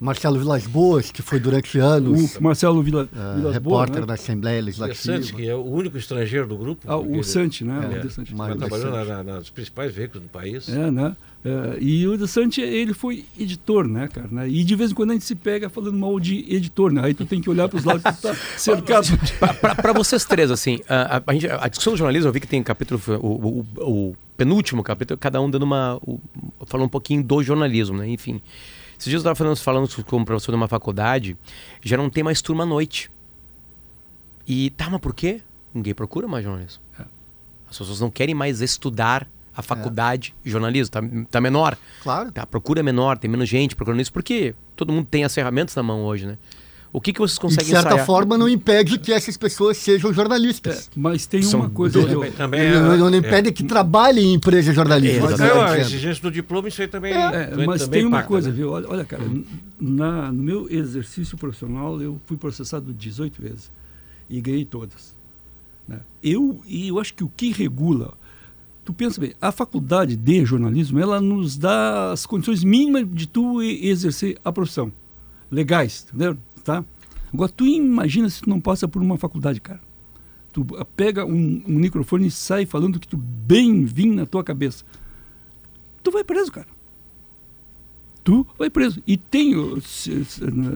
[0.00, 3.62] Marcelo Vilas Boas, que foi durante anos O Marcelo Vila, eh, Vilas repórter
[3.94, 4.06] Boas, né?
[4.06, 5.38] da Assembleia O Santos, Legislativa.
[5.38, 6.84] que é o único estrangeiro do grupo.
[6.90, 7.90] Ah, o ele- Sante, né?
[7.94, 8.34] É, o De Sante.
[8.34, 10.68] Trabalhou na, na, nos principais veículos do país.
[10.68, 11.16] É, né?
[11.44, 14.26] É, e o De Sante, ele foi editor, né, cara?
[14.30, 14.48] Né?
[14.48, 17.02] E de vez em quando a gente se pega falando mal de editor, né?
[17.04, 19.06] Aí tu tem que olhar para os lados que tu tá cercado.
[19.80, 22.46] Para vocês três, assim, a, a- a gente- a discussão do jornalismo, eu vi que
[22.48, 23.66] tem capítulo, o, o-
[24.10, 25.96] o penúltimo capítulo, cada um dando uma.
[26.02, 26.18] o-
[26.66, 28.08] falando um pouquinho do jornalismo, né?
[28.08, 28.40] Enfim.
[28.98, 31.36] Esses dias eu estava falando, falando com um professor de uma faculdade,
[31.80, 33.10] já não tem mais turma à noite.
[34.46, 35.40] E tá, mas por quê?
[35.72, 36.82] Ninguém procura mais jornalismo.
[36.98, 37.04] É.
[37.70, 41.76] As pessoas não querem mais estudar a faculdade de jornalismo, tá, tá menor.
[42.02, 42.32] Claro.
[42.32, 45.34] Tá, a procura é menor, tem menos gente procurando isso, porque todo mundo tem as
[45.34, 46.38] ferramentas na mão hoje, né?
[46.92, 48.06] O que, que vocês E de conseguem certa ensaiar?
[48.06, 50.90] forma não impede que essas pessoas sejam É, jornalistas.
[50.96, 52.00] mas tem São uma coisa.
[52.00, 55.38] dois- eu- Também, também Não, não é, impede que trabalhem em empresas jornalistas.
[55.38, 57.12] Né, Não, a exigência do diploma, isso aí também.
[57.12, 58.54] É, mas também tem uma coisa, né?
[58.56, 58.70] viu?
[58.70, 59.22] Olha, olha, cara,
[59.78, 63.70] na, no meu exercício profissional eu fui processado 18 vezes
[64.30, 65.14] e ganhei todas.
[65.86, 66.00] né?
[66.22, 68.14] Eu e eu acho que o que regula,
[68.84, 73.62] tu pensa bem, a faculdade de jornalismo ela nos dá as condições mínimas de tu
[73.62, 74.90] exercer a profissão,
[75.50, 76.36] legais, entendeu?
[76.68, 76.84] Tá?
[77.32, 79.80] Agora tu imagina se tu não passa por uma faculdade, cara.
[80.52, 80.62] Tu
[80.94, 84.84] pega um, um microfone e sai falando que tu bem vim na tua cabeça.
[86.02, 86.66] Tu vai preso, cara
[88.28, 89.02] tu vai preso.
[89.06, 89.54] E tem,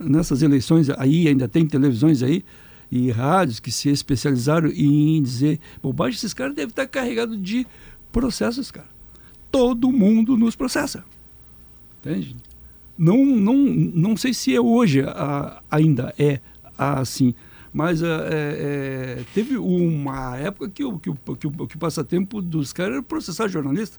[0.08, 2.42] nessas eleições aí, ainda tem televisões aí
[2.90, 6.16] e rádios que se especializaram em dizer bobagem.
[6.16, 7.66] Esses caras devem estar carregados de
[8.10, 8.88] processos, cara.
[9.50, 11.04] Todo mundo nos processa.
[12.00, 12.34] Entende?
[12.96, 16.40] Não, não, não sei se é hoje a- ainda é
[16.76, 17.34] assim,
[17.72, 22.40] mas é, é, teve uma época que o, que, o, que, o, que o passatempo
[22.42, 23.98] dos caras era processar jornalista.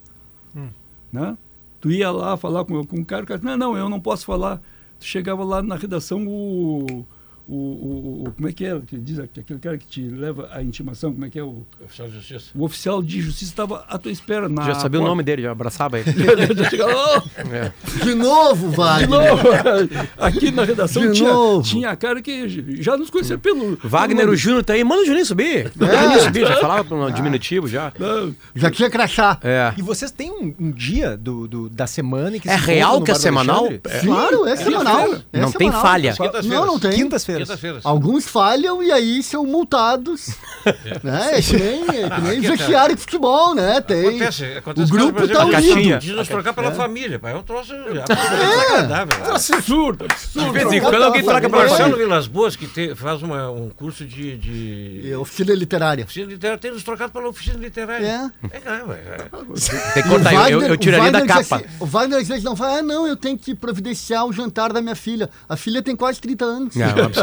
[1.11, 1.37] Né?
[1.81, 4.25] Tu ia lá falar com, com o cara, o cara não, não, eu não posso
[4.25, 4.61] falar.
[4.99, 7.05] Tu chegava lá na redação, o,
[7.47, 10.49] o, o, o- como é que é, que diz aqu- aquele cara que te leva
[10.51, 12.51] a intimação, como é que é, o, Oficial de Justiça.
[12.55, 15.09] o oficial de justiça estava à tua espera na Já sabia o porta.
[15.09, 16.05] nome dele, já abraçava ele.
[16.55, 17.73] Já chegava, "Oh, É.
[18.03, 19.09] De novo, de Wagner.
[19.09, 19.43] novo.
[20.17, 21.63] Aqui na redação De tinha, novo.
[21.67, 23.77] tinha cara que já nos conhecia pelo.
[23.83, 24.35] Wagner, pelo o.
[24.35, 24.83] Júnior tá aí.
[24.83, 25.71] Manda o Juninho subir.
[25.75, 26.47] Manda o Juninho subir.
[26.47, 27.91] Já falava no diminutivo já.
[27.99, 29.37] Não, Já tinha crachá.
[29.43, 29.73] É.
[29.77, 33.01] E vocês têm um, um dia do, do- da semana em que É se real
[33.01, 33.65] que é semanal?
[33.65, 33.81] Alexandre?
[33.89, 33.99] É.
[34.05, 35.13] Claro, é semanal.
[35.33, 36.15] É Não tem falha.
[36.45, 36.91] Não, não tem.
[36.91, 37.32] Quintas-feiras.
[37.39, 37.85] Quintas-feiras.
[37.85, 40.29] Alguns falham e aí são multados.
[41.03, 41.31] né?
[41.37, 43.81] É que nem, é que nem vestiário de futebol, né?
[43.81, 44.07] Tem.
[44.09, 45.51] Acontece, acontece o grupo tá a unido.
[45.51, 45.97] caixinha.
[45.99, 47.33] De nos trocar pela família, pai.
[47.33, 49.19] É um troço desagradável.
[49.19, 49.31] né?
[49.33, 50.51] absurdo, De absurdo.
[50.53, 51.69] vez em quando alguém pela troca família.
[51.69, 56.03] Marcelo Vilas Boas, que te- faz uma- um curso de, de É, Oficina literária.
[56.05, 58.05] oficina literária, tem nos trocado pela oficina literária.
[58.05, 58.47] É.
[58.51, 59.93] É, é, é.
[59.93, 60.51] Tem que cortar.
[60.51, 61.55] Eu, eu, tiraria da diz capa.
[61.57, 64.71] assim- o Wagner às vezes não fala, ah, não, eu tenho que providenciar o jantar
[64.73, 65.29] da minha filha.
[65.47, 66.75] A filha tem quase 30 anos.
[66.77, 67.22] É um absurdo.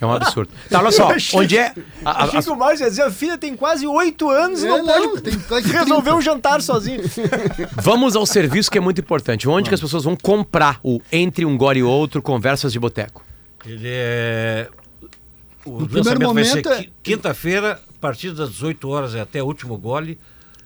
[0.00, 0.50] É um absurdo.
[0.68, 1.08] Tá, olha só.
[1.38, 1.72] Onde é.
[2.04, 4.66] a- a- Achei que o Márcio ia dizer, a filha tem quase oito anos e
[4.66, 5.10] É, não, não,
[5.48, 6.14] pode resolver 30.
[6.16, 7.02] um jantar sozinho.
[7.82, 9.48] Vamos ao serviço que é muito importante.
[9.48, 13.24] Onde que as pessoas vão comprar o Entre um Gole e Outro Conversas de Boteco?
[13.66, 14.68] Ele é.
[15.64, 19.12] O No primeiro lançamento vai ser momento é- qui- quinta-feira, a partir das 18 horas
[19.14, 20.18] e até o último gole,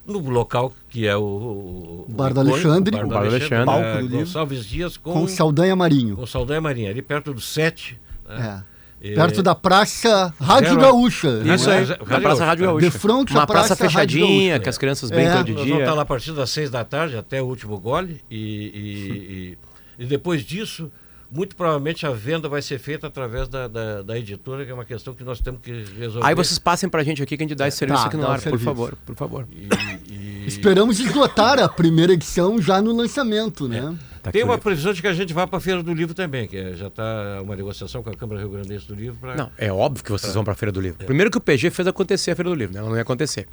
[0.07, 1.21] no local que é o.
[1.21, 2.97] o Bar do Alexandre.
[2.97, 3.65] o Bar do Alexandre.
[3.65, 4.19] Palco é, do livro.
[4.19, 6.17] Gonçalves Dias com, Com Saldanha Marinho.
[6.17, 7.99] com Saldanha Marinha, ali perto do 7.
[8.29, 8.63] né?
[8.71, 8.75] É.
[9.07, 11.29] E- Perto da Praça Rádio Zero- Gaúcha.
[11.55, 11.87] Isso aí.
[12.09, 12.91] Na Praça Rádio Gaúcha.
[12.91, 15.15] De frente à Uma praça Praça fechadinha, que as crianças É.
[15.15, 15.93] brincam Nós de vamos estar dia.
[15.95, 20.07] lá a partir das 6 da tarde até o último gole e, e, e- e
[20.07, 20.91] depois disso,
[21.31, 24.85] muito provavelmente a venda vai ser feita através da, da, da editora, que é uma
[24.85, 26.27] questão que nós temos que resolver.
[26.27, 28.27] Aí vocês passem pra gente aqui que a gente dá esse serviço Tá, aqui no
[28.27, 29.49] ar, por favor, por favor.
[29.53, 33.95] E- e- Esperamos esgotar a primeira edição já no lançamento, né?
[34.23, 36.47] Tá Tem uma previsão de que a gente vá para a Feira do Livro também,
[36.49, 39.35] que é- já está uma negociação com a Câmara Rio Grandense do Livro para.
[39.37, 41.05] Não, é óbvio que vocês vão pra Feira do Livro.
[41.05, 42.81] Primeiro que o PG fez acontecer a Feira do Livro, né?
[42.81, 43.47] Ela não ia acontecer.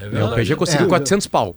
[0.00, 0.88] Né, O PG conseguiu É.
[0.88, 1.56] 400 pau.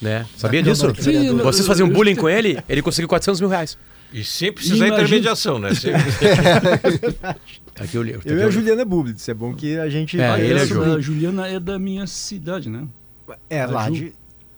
[0.00, 0.24] Né?
[0.36, 0.92] Sabia disso?
[1.00, 3.76] Sim, Vocês faziam bullying com ele, ele conseguiu 400 mil reais.
[4.12, 5.70] E sem precisar Imagina- intermediação, né?
[7.74, 8.22] Tá aqui o livro.
[8.22, 8.50] tá Eu aqui e a.
[8.50, 10.20] Juliana Bublitz, é bom que a gente...
[10.20, 10.94] É, Ah, ele ajuda.
[10.96, 12.86] da Juliana é da minha cidade, né?
[13.50, 14.12] É, lá Ju- de,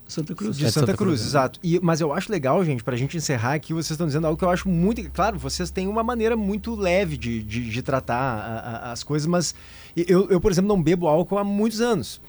[0.07, 0.57] Santa Cruz.
[0.57, 1.25] de É Santa, Santa Cruz, Cruz, é.
[1.27, 1.61] exato.
[1.63, 4.45] E, mas eu acho legal, gente, pra gente encerrar aqui, vocês estão dizendo algo que
[4.45, 5.09] eu acho muito.
[5.11, 9.27] Claro, vocês têm uma maneira muito leve de, de, de tratar a- a- as coisas,
[9.27, 9.55] mas
[9.97, 12.21] eu, eu, por exemplo, não bebo álcool há muitos anos.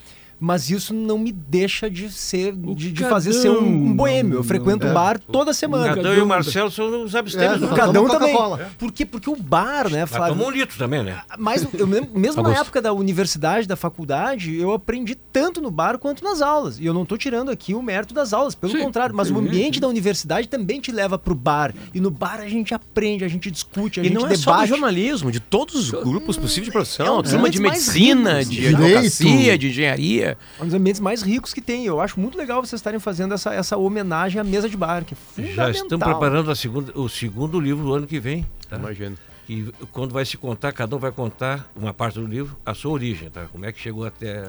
[0.43, 4.39] Mas isso não me deixa de ser, O de, de fazer ser um, um boêmio.
[4.39, 4.89] Eu frequento é.
[4.89, 5.93] um bar toda O semana.
[5.95, 7.59] Cadão e o Marcelo são os É, abstêmios.
[7.59, 7.75] só né?
[7.75, 8.31] Cadão também.
[8.33, 8.71] Coca-Cola.
[8.79, 9.05] Por quê?
[9.05, 10.35] Porque o bar, né, Flávio?
[10.35, 11.21] toma um litro também, né?
[11.37, 16.23] Mas eu mesmo na época da universidade, da faculdade, eu aprendi tanto no bar quanto
[16.23, 16.79] nas aulas.
[16.79, 19.15] E eu não tô tirando aqui o mérito das aulas, pelo Sim, contrário.
[19.15, 19.81] Mas o sim, ambiente sim.
[19.81, 21.71] da universidade também te leva pro bar.
[21.93, 24.53] E no bar a gente aprende, a gente discute, a E gente não é só
[24.53, 24.69] debate.
[24.69, 28.67] jornalismo, de todos os grupos possíveis de profissão, É um turma de medicina, ricos, de
[28.69, 30.30] advocacia, de engenharia.
[30.59, 31.85] É um dos ambientes mais ricos que tem.
[31.85, 35.15] Eu acho muito legal vocês estarem fazendo essa, essa homenagem à mesa de bar, que
[35.37, 38.45] é Já estamos preparando a segunda, o segundo livro do ano que vem.
[38.69, 38.77] Tá?
[38.77, 39.17] Imagino.
[39.49, 42.91] E quando vai se contar, cada um vai contar uma parte do livro, a sua
[42.91, 43.45] origem, tá?
[43.51, 44.45] Como é que chegou até.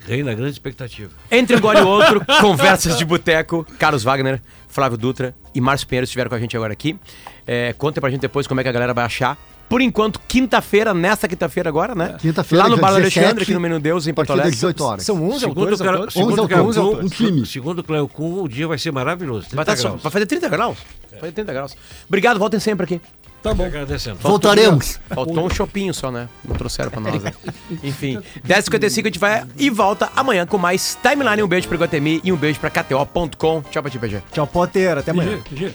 [0.00, 1.12] Reina grande expectativa.
[1.30, 6.04] Entre um gole e outro, conversas de boteco, Carlos Wagner, Flávio Dutra e Márcio Pinheiro
[6.04, 6.98] estiveram com a gente agora aqui.
[7.46, 9.38] É, conta pra gente depois como é que a galera vai achar.
[9.68, 12.16] Por enquanto, quinta-feira, nessa quinta-feira agora, né?
[12.20, 14.52] Quinta-feira, Lá no Bar do 17, Alexandre, aqui no Menino Deus, em Porto Alegre.
[14.52, 15.04] 18 horas.
[15.04, 16.12] São 11 Segundo autores, autores?
[16.14, 17.46] segundo Onze o Cleo autores, Kuhn- um time.
[17.46, 19.46] Segundo o Cleo Kuhn, o dia vai ser maravilhoso.
[19.48, 20.78] 30 Vai, tá só- vai fazer 30 graus.
[21.10, 21.76] Vai fazer 30 graus.
[22.06, 23.00] Obrigado, voltem sempre aqui.
[23.42, 23.64] Tá bom.
[23.64, 24.16] Agradecendo.
[24.20, 24.98] Voltaremos.
[25.08, 26.28] Faltou um chopinho só, né?
[26.42, 27.32] Não trouxeram pra nós, né?
[27.84, 31.42] Enfim, 10h55 a gente vai e volta amanhã com mais Timeline.
[31.42, 33.62] Um beijo pro Guatemi e um beijo pra KTO.com.
[33.70, 34.22] Tchau pra ti, PG.
[34.32, 34.96] Tchau, Potter.
[34.98, 35.38] Até amanhã.
[35.42, 35.74] PG, PG.